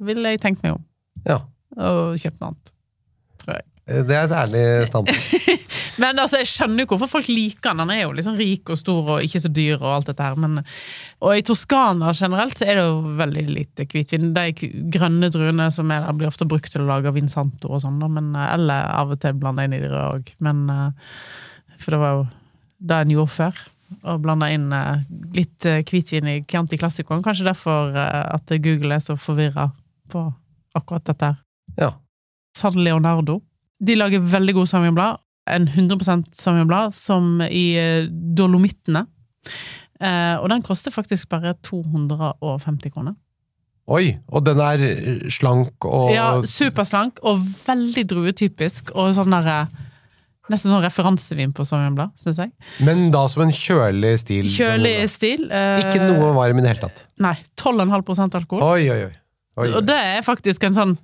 Ville 0.00 0.32
jeg 0.34 0.40
tenkt 0.44 0.62
meg 0.64 0.78
om 0.78 0.84
Ja. 1.28 1.40
og 1.76 2.16
kjøpt 2.20 2.40
noe 2.40 2.52
annet. 2.52 2.72
Tror 3.42 3.54
jeg. 3.58 3.66
Det 4.06 4.14
er 4.14 4.28
et 4.28 4.32
ærlig 4.38 4.60
standpunkt. 4.86 5.62
Men 6.02 6.18
altså, 6.22 6.38
jeg 6.40 6.48
skjønner 6.48 6.84
jo 6.84 6.88
hvorfor 6.92 7.10
folk 7.10 7.26
liker 7.28 7.72
han. 7.72 7.82
Han 7.82 7.90
er 7.92 8.04
jo 8.04 8.12
liksom 8.16 8.36
rik 8.38 8.70
og 8.72 8.78
stor 8.80 9.10
og 9.16 9.24
ikke 9.26 9.40
så 9.42 9.50
dyr 9.52 9.74
og 9.82 9.88
alt 9.96 10.06
dette 10.08 10.22
her. 10.24 10.38
Men, 10.40 10.62
og 11.20 11.34
i 11.36 11.42
Toskana 11.44 12.12
generelt 12.16 12.56
så 12.56 12.64
er 12.64 12.78
det 12.78 12.84
jo 12.86 13.16
veldig 13.18 13.42
lite 13.50 13.86
hvitvin. 13.90 14.30
De 14.36 14.46
grønne 14.94 15.28
druene 15.34 15.66
som 15.74 15.90
er 15.92 16.06
der, 16.06 16.14
blir 16.16 16.30
ofte 16.30 16.46
brukt 16.48 16.70
til 16.72 16.84
å 16.84 16.88
lage 16.88 17.12
vinsanto 17.12 17.68
og 17.74 17.82
sånn, 17.84 17.98
men, 18.14 18.30
eller 18.38 18.86
av 18.94 19.12
og 19.16 19.20
til 19.20 19.36
blanda 19.42 19.66
inn 19.66 19.74
i 19.76 19.82
de 19.82 19.90
røde 19.90 20.06
òg. 20.14 20.32
Men 20.46 20.62
eh, 20.72 21.12
For 21.82 21.96
det 21.96 22.02
var 22.06 22.16
jo 22.20 22.24
det 22.82 23.02
en 23.02 23.14
gjorde 23.18 23.34
før. 23.36 23.62
Og 24.08 24.22
blanda 24.24 24.48
inn 24.54 24.70
eh, 24.72 25.02
litt 25.36 25.66
eh, 25.68 25.82
hvitvin 25.90 26.30
i 26.30 26.38
Chianti 26.48 26.78
Classicoen. 26.80 27.20
Kanskje 27.26 27.50
derfor 27.50 27.92
eh, 27.98 28.22
at 28.38 28.54
Google 28.64 28.94
er 28.96 29.04
så 29.04 29.18
forvirra 29.20 29.68
på 30.12 30.26
akkurat 30.78 31.04
dette 31.08 31.32
her. 31.32 31.40
Ja. 31.80 31.90
San 32.56 32.76
Leonardo. 32.76 33.40
De 33.82 33.96
lager 33.98 34.22
veldig 34.32 34.54
god 34.60 34.68
Sauvignon 34.70 35.16
En 35.50 35.64
100 35.66 36.22
Sauvignon 36.36 36.92
som 36.94 37.40
i 37.48 37.64
eh, 37.80 38.06
Dolomittene. 38.36 39.06
Eh, 40.02 40.36
og 40.38 40.48
den 40.52 40.62
koster 40.62 40.94
faktisk 40.94 41.28
bare 41.32 41.54
250 41.66 42.92
kroner. 42.94 43.16
Oi! 43.90 44.12
Og 44.30 44.44
den 44.46 44.60
er 44.62 44.82
slank 45.32 45.84
og 45.88 46.12
Ja, 46.14 46.26
Superslank 46.46 47.18
og 47.26 47.40
veldig 47.66 48.04
druetypisk. 48.12 48.92
Og 48.94 49.14
sånn 49.18 49.34
der, 49.34 49.48
eh, 49.64 49.80
Nesten 50.50 50.72
sånn 50.72 50.82
referansevin 50.82 51.52
på 51.54 51.64
Sauvignon 51.64 51.94
Blad, 51.96 52.14
syns 52.18 52.40
jeg. 52.42 52.50
Men 52.82 53.10
da 53.14 53.22
som 53.30 53.44
en 53.44 53.52
kjølig 53.54 54.16
stil. 54.20 54.48
Kjølig 54.50 54.94
sånn, 55.04 55.12
stil. 55.14 55.44
eh, 55.50 55.82
Ikke 55.84 56.02
noe 56.02 56.32
varm 56.34 56.58
i 56.58 56.64
det 56.64 56.72
hele 56.74 56.82
tatt. 56.82 57.02
Nei. 57.22 57.36
12,5% 57.56 58.34
alkohol. 58.40 58.62
Oi, 58.66 58.90
oi, 58.90 59.04
oi. 59.06 59.12
Oi. 59.56 59.70
Og 59.76 59.84
det 59.86 59.96
er 59.96 60.22
faktisk 60.26 60.64
en 60.68 60.74
sånn 60.76 60.94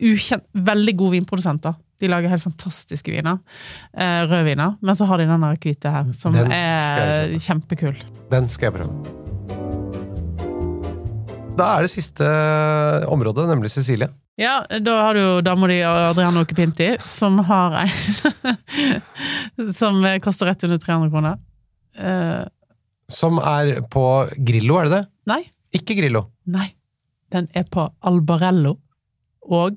ukjent, 0.00 0.44
veldig 0.54 0.94
god 0.96 1.10
vinprodusent. 1.18 1.62
da. 1.62 1.74
De 2.00 2.08
lager 2.08 2.32
helt 2.32 2.42
fantastiske 2.42 3.12
viner. 3.12 3.38
Eh, 3.92 4.22
rødviner. 4.30 4.78
Men 4.80 4.96
så 4.96 5.04
har 5.10 5.20
de 5.20 5.26
den 5.28 5.42
hvite 5.60 5.90
her, 5.92 6.12
som 6.16 6.32
Den 6.32 6.52
er 6.52 7.34
kjempekul. 7.38 7.98
Den 8.30 8.48
skal 8.48 8.70
jeg 8.70 8.78
prøve. 8.80 9.16
Da 11.60 11.66
er 11.76 11.84
det 11.84 11.90
siste 11.92 12.24
området, 13.10 13.44
nemlig 13.50 13.68
Cecilie. 13.74 14.08
Ja, 14.40 14.62
da 14.80 14.94
har 15.04 15.14
du 15.14 15.20
jo 15.20 15.40
dama 15.44 15.68
di 15.68 15.82
Adriano 15.84 16.40
Occhipinti, 16.40 16.94
som 17.04 17.36
har 17.44 17.82
en 17.82 17.90
Som 19.76 20.00
koster 20.24 20.46
rett 20.48 20.64
under 20.64 20.78
300 20.80 21.10
kroner. 21.12 21.36
Eh, 22.00 22.46
Som 23.12 23.36
er 23.42 23.82
på 23.92 24.04
Grillo, 24.38 24.78
er 24.80 24.88
det 24.88 24.94
det? 24.96 25.04
nei. 25.28 25.42
Ikke 25.76 25.94
Grillo. 25.98 26.24
Nei. 26.50 26.70
Den 27.34 27.48
er 27.56 27.66
på 27.70 27.88
Albarello 28.06 28.76
og 29.50 29.76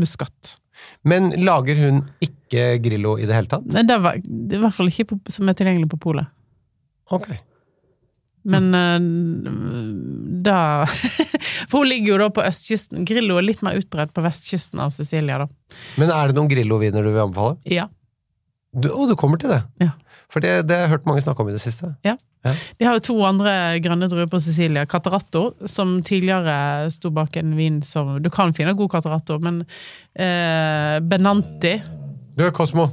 muskat. 0.00 0.56
Men 1.04 1.30
lager 1.40 1.76
hun 1.80 2.02
ikke 2.24 2.78
Grillo 2.82 3.16
i 3.20 3.28
det 3.28 3.36
hele 3.36 3.50
tatt? 3.50 3.68
Nei, 3.74 3.84
det 3.88 3.96
er, 3.98 4.20
det 4.24 4.56
er 4.56 4.60
i 4.60 4.64
hvert 4.64 4.76
fall 4.76 4.90
ikke 4.92 5.10
på, 5.12 5.20
som 5.32 5.48
er 5.50 5.58
tilgjengelig 5.58 5.90
på 5.92 6.00
polet. 6.08 6.30
Ok. 7.12 7.28
Men 8.50 8.70
eh, 8.72 8.98
da 10.46 10.86
For 11.70 11.82
hun 11.82 11.90
ligger 11.90 12.14
jo 12.14 12.20
da 12.22 12.28
på 12.32 12.44
østkysten. 12.46 13.04
Grillo 13.08 13.36
er 13.36 13.44
litt 13.44 13.60
mer 13.66 13.76
utbredt 13.80 14.14
på 14.16 14.24
vestkysten 14.24 14.80
av 14.80 14.94
Sicilia, 14.96 15.42
da. 15.42 15.76
Men 16.00 16.12
er 16.14 16.30
det 16.30 16.38
noen 16.38 16.48
Grillo-viner 16.50 17.04
du 17.04 17.10
vil 17.10 17.24
anbefale? 17.26 17.58
Ja. 17.68 17.90
Du, 18.72 18.88
og 18.94 19.10
du 19.10 19.16
kommer 19.18 19.40
til 19.42 19.52
det? 19.52 19.60
Ja. 19.82 19.92
For 20.32 20.42
det, 20.42 20.62
det 20.70 20.78
har 20.78 20.86
jeg 20.86 20.94
hørt 20.94 21.08
mange 21.10 21.24
snakke 21.24 21.44
om 21.44 21.50
i 21.50 21.56
det 21.56 21.62
siste. 21.62 21.92
De 22.42 22.86
har 22.86 22.96
jo 22.96 23.02
to 23.10 23.16
andre 23.26 23.52
grønne 23.84 24.08
druer 24.08 24.28
på 24.30 24.40
Sicilia. 24.40 24.86
Catarato, 24.88 25.50
som 25.68 25.98
tidligere 26.06 26.88
sto 26.94 27.10
bak 27.12 27.36
en 27.36 27.52
vin 27.58 27.80
som 27.84 28.14
Du 28.24 28.30
kan 28.32 28.54
finne 28.56 28.72
god 28.78 28.90
Catarato, 28.94 29.36
men 29.44 29.60
eh, 30.16 30.96
Benanti 31.04 31.74
Du, 32.38 32.46
Cosmo! 32.56 32.88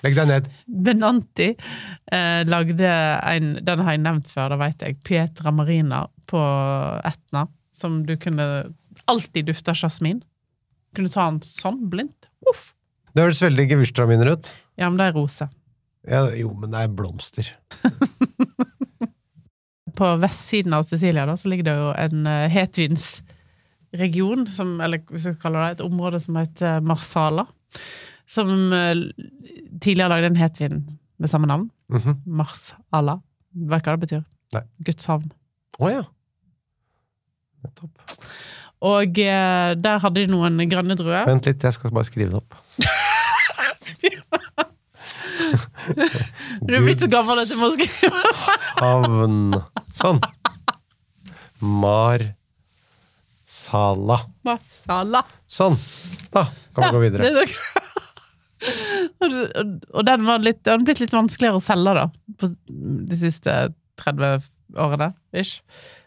Legg 0.00 0.16
deg 0.16 0.28
ned. 0.30 0.48
Benanti 0.64 1.50
eh, 1.52 2.40
lagde 2.48 2.88
en 2.88 3.52
Den 3.66 3.84
har 3.84 3.94
jeg 3.96 4.02
nevnt 4.06 4.30
før, 4.32 4.54
det 4.54 4.60
vet 4.62 4.84
jeg. 4.86 4.96
Pietra 5.04 5.52
Marina 5.52 6.06
på 6.30 6.40
Etna. 7.04 7.44
Som 7.76 8.00
du 8.08 8.16
kunne 8.20 8.46
alltid 9.10 9.50
dufta 9.52 9.74
jasmin. 9.76 10.22
Kunne 10.96 11.12
ta 11.12 11.28
den 11.28 11.42
sånn, 11.46 11.84
blindt. 11.92 12.30
Uff, 12.50 12.72
Det 13.12 13.22
høres 13.26 13.42
veldig 13.44 13.68
gevirstraminer 13.74 14.32
ut. 14.32 14.50
Ja, 14.80 14.88
men 14.88 14.96
det 15.00 15.10
er 15.10 15.16
rose. 15.18 15.50
Ja, 16.08 16.24
jo, 16.32 16.54
men 16.56 16.72
det 16.72 16.80
er 16.86 16.92
blomster. 16.96 17.50
På 20.00 20.14
vestsiden 20.16 20.72
av 20.76 20.86
Sicilia 20.88 21.26
da, 21.28 21.36
så 21.36 21.50
ligger 21.52 21.66
det 21.68 21.76
jo 21.76 21.88
en 22.00 22.28
uh, 22.28 22.46
hetvinsregion, 22.52 24.46
som, 24.48 24.78
eller 24.80 25.02
hvis 25.12 25.26
vi 25.28 25.34
kaller 25.42 25.66
det 25.66 25.78
et 25.78 25.82
område 25.84 26.20
som 26.22 26.38
heter 26.40 26.80
Marsala. 26.84 27.44
Som 28.30 28.70
eh, 28.72 28.94
tidligere 29.82 30.12
lagde 30.12 30.28
en 30.30 30.38
hetvin 30.38 30.76
med 31.18 31.30
samme 31.30 31.50
navn. 31.50 31.66
Mhm. 31.90 32.20
Marsala. 32.38 33.18
Vet 33.50 33.82
hva 33.86 33.96
det 33.96 34.04
betyr? 34.04 34.22
Nei. 34.54 34.62
Guds 34.86 35.10
havn. 35.10 35.32
Å 35.82 35.90
ja. 35.90 36.04
Nettopp. 37.66 38.06
Og 38.86 39.18
eh, 39.20 39.74
der 39.76 40.00
hadde 40.06 40.22
de 40.22 40.30
noen 40.30 40.62
grønne 40.70 40.96
druer. 40.96 41.26
Vent 41.28 41.50
litt, 41.50 41.66
jeg 41.66 41.76
skal 41.76 41.92
bare 41.92 42.08
skrive 42.08 42.30
det 42.32 42.40
opp. 42.40 42.54
Du 46.66 46.74
er 46.76 46.84
blitt 46.84 47.02
så 47.02 47.08
gammel 47.10 47.40
at 47.42 47.50
du 47.50 47.56
må 47.60 47.70
skrive 47.74 48.22
Havn 48.80 49.54
Sånn. 49.94 50.20
Mar 51.60 52.22
Sala. 53.50 54.16
Marsala. 54.46 55.24
Sånn. 55.50 55.74
Da 56.30 56.44
kan 56.76 56.84
vi 56.86 56.90
gå 56.94 57.00
videre. 57.02 57.26
det 57.26 57.42
er 57.42 57.50
så- 57.50 57.86
og, 59.96 60.04
den 60.06 60.26
var 60.28 60.42
litt, 60.44 60.60
den 60.64 60.78
har 60.78 60.84
blitt 60.86 61.00
litt 61.02 61.14
vanskeligere 61.16 61.58
å 61.58 61.64
selge, 61.64 61.94
da, 61.96 62.04
på 62.38 62.50
de 63.10 63.18
siste 63.18 63.54
30 64.00 64.46
årene. 64.78 65.10
Ish. 65.34 65.56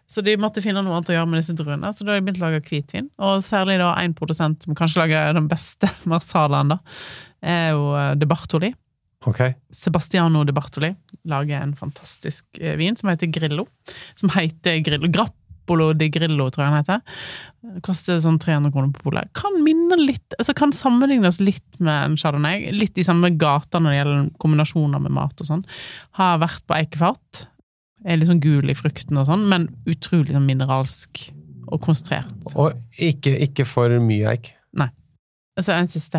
Så 0.08 0.22
de 0.24 0.36
måtte 0.38 0.62
finne 0.64 0.84
noe 0.86 0.94
annet 0.98 1.10
å 1.10 1.16
gjøre 1.16 1.30
med 1.32 1.42
disse 1.42 1.56
druene, 1.58 1.90
så 1.96 2.06
da 2.06 2.14
har 2.14 2.22
de 2.22 2.26
begynt 2.28 2.40
å 2.42 2.46
lage 2.46 2.62
hvitvin. 2.68 3.08
Og 3.24 3.42
særlig 3.44 3.80
da 3.82 3.92
en 4.00 4.14
produsent 4.18 4.64
som 4.64 4.76
kanskje 4.78 5.02
lager 5.04 5.36
den 5.38 5.50
beste 5.52 5.90
marsalaen, 6.12 6.76
da, 6.76 6.80
er 7.44 7.74
jo 7.74 7.90
eh, 7.98 8.14
De 8.20 8.30
Bartoli. 8.30 8.72
Ok. 9.30 9.40
Sebastiano 9.72 10.44
de 10.44 10.54
Bartoli 10.56 10.92
lager 11.30 11.62
en 11.62 11.76
fantastisk 11.76 12.46
eh, 12.60 12.76
vin 12.80 12.96
som 13.00 13.10
heter 13.10 13.32
Grillo. 13.32 13.68
Som 14.20 14.32
heter 14.36 14.82
Grillo. 14.84 15.08
Grappolo 15.08 15.92
di 15.96 16.10
Grillo, 16.12 16.50
tror 16.52 16.66
jeg 16.66 16.72
den 16.74 16.80
heter. 16.82 17.22
Det 17.76 17.84
koster 17.86 18.20
sånn 18.24 18.40
300 18.42 18.74
kroner 18.74 18.92
på 18.96 19.06
polet. 19.08 19.32
Kan 19.38 19.62
minne 19.64 19.98
litt, 20.02 20.36
altså 20.38 20.56
kan 20.58 20.76
sammenlignes 20.76 21.40
litt 21.44 21.80
med 21.80 22.10
en 22.10 22.18
chardonnay. 22.20 22.72
Litt 22.76 23.00
i 23.00 23.08
samme 23.08 23.32
gata 23.40 23.80
når 23.80 23.94
det 23.94 24.02
gjelder 24.02 24.26
kombinasjoner 24.44 25.06
med 25.06 25.16
mat 25.16 25.40
og 25.40 25.50
sånn. 25.50 25.64
Har 26.20 26.42
vært 26.44 26.68
på 26.68 26.78
eikefat. 26.82 27.46
Er 28.04 28.20
litt 28.20 28.28
sånn 28.28 28.44
gul 28.44 28.68
i 28.68 28.76
frukten 28.76 29.22
og 29.22 29.30
sånn, 29.30 29.48
men 29.48 29.70
utrolig 29.88 30.36
sånn 30.36 30.50
mineralsk 30.50 31.30
og 31.72 31.80
konsentrert. 31.86 32.36
Og 32.60 32.76
ikke, 33.00 33.38
ikke 33.48 33.64
for 33.68 33.96
mye 34.04 34.36
eik. 34.36 34.52
Og 35.54 35.62
så 35.62 35.76
en 35.78 35.90
siste, 35.90 36.18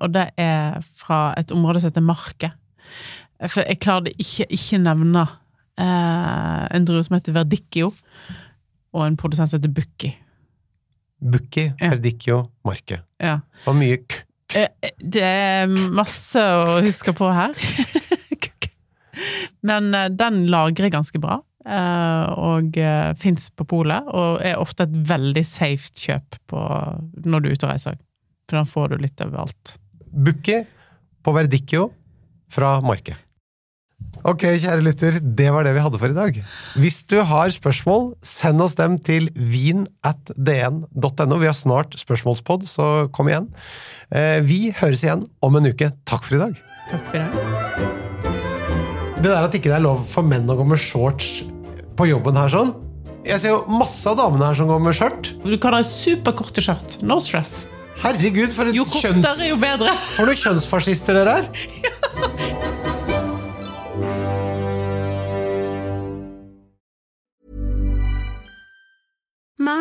og 0.00 0.12
det 0.14 0.26
er 0.40 0.80
fra 0.98 1.30
et 1.40 1.52
område 1.54 1.80
som 1.82 1.90
heter 1.92 2.04
Marke. 2.04 2.52
For 3.48 3.64
jeg 3.64 3.80
klarte 3.80 4.12
ikke 4.20 4.44
ikke 4.52 4.80
nevne 4.82 5.22
eh, 5.80 6.64
en 6.76 6.88
drue 6.88 7.04
som 7.06 7.16
heter 7.16 7.36
Verdicchio, 7.36 7.92
og 8.92 9.06
en 9.06 9.16
produsent 9.20 9.52
som 9.52 9.60
heter 9.60 9.72
Bukki. 9.76 10.10
Bukki, 11.20 11.68
Ja. 11.80 11.92
Verdicchio, 11.94 12.42
Marke. 12.64 13.02
Ja. 13.20 13.38
Og 13.68 13.76
mye 13.78 14.00
k. 14.08 14.22
Eh, 14.56 14.68
Det 14.98 15.22
er 15.22 15.68
masse 15.94 16.40
å 16.40 16.80
huske 16.84 17.12
på 17.16 17.28
her. 17.32 17.54
Men 19.66 19.94
eh, 19.94 20.08
den 20.10 20.46
lagrer 20.50 20.90
ganske 20.92 21.20
bra, 21.20 21.40
eh, 21.66 22.30
og 22.40 22.76
fins 23.20 23.48
på 23.52 23.66
polet, 23.68 24.06
og 24.08 24.40
er 24.44 24.60
ofte 24.60 24.86
et 24.86 24.94
veldig 25.10 25.44
safe 25.46 25.90
kjøp 25.96 26.38
på, 26.50 26.62
når 27.24 27.40
du 27.44 27.50
er 27.50 27.56
ute 27.58 27.68
og 27.68 27.72
reiser. 27.74 27.98
For 28.50 28.58
da 28.58 28.64
får 28.66 28.88
du 28.90 28.96
litt 29.06 29.20
overalt. 29.22 29.76
Bukki 30.10 30.64
på 31.22 31.30
Verdicchio 31.36 31.92
fra 32.50 32.80
Marke. 32.82 33.14
Ok, 34.26 34.42
kjære 34.58 34.82
lytter, 34.82 35.18
det 35.22 35.46
var 35.54 35.62
det 35.64 35.72
vi 35.76 35.80
hadde 35.84 35.98
for 36.00 36.10
i 36.10 36.16
dag. 36.16 36.38
Hvis 36.80 36.98
du 37.08 37.20
har 37.24 37.48
spørsmål, 37.54 38.14
send 38.26 38.60
oss 38.64 38.74
dem 38.78 38.96
til 39.06 39.28
vin.dn.no. 39.36 41.36
Vi 41.40 41.46
har 41.48 41.54
snart 41.56 41.94
spørsmålspod, 42.00 42.66
så 42.68 42.86
kom 43.14 43.28
igjen. 43.30 43.46
Eh, 44.10 44.40
Vi 44.44 44.72
høres 44.80 45.04
igjen 45.04 45.26
om 45.44 45.56
en 45.60 45.66
uke. 45.70 45.90
Takk 46.08 46.24
for 46.26 46.34
i 46.40 46.42
dag. 46.42 46.54
Takk 46.90 47.04
for 47.12 47.18
det. 47.20 47.28
Det 49.20 49.28
der 49.28 49.44
at 49.46 49.54
ikke 49.54 49.68
det 49.70 49.76
er 49.78 49.84
lov 49.84 50.00
for 50.08 50.22
menn 50.26 50.48
å 50.48 50.56
gå 50.56 50.64
med 50.64 50.80
shorts 50.80 51.42
på 51.96 52.06
jobben 52.08 52.36
her 52.40 52.48
sånn 52.48 52.70
Jeg 53.28 53.36
ser 53.42 53.50
jo 53.52 53.58
masse 53.68 54.08
av 54.08 54.16
damene 54.16 54.46
her 54.48 54.56
som 54.56 54.64
går 54.70 54.80
med 54.80 54.96
skjørt. 54.96 55.28
Du 55.44 55.58
kan 55.60 55.74
ha 55.76 55.82
superkorte 55.84 56.62
skjørt. 56.64 56.96
No 57.04 57.18
stress. 57.20 57.66
Herregud, 58.00 58.52
for, 58.56 58.70
et 58.70 58.76
kjønns, 58.96 59.42
jo 59.44 59.56
bedre. 59.60 59.92
for 60.16 60.30
noen 60.30 60.38
kjønnsfascister 60.40 61.18
dere 61.20 61.40
er! 61.42 61.50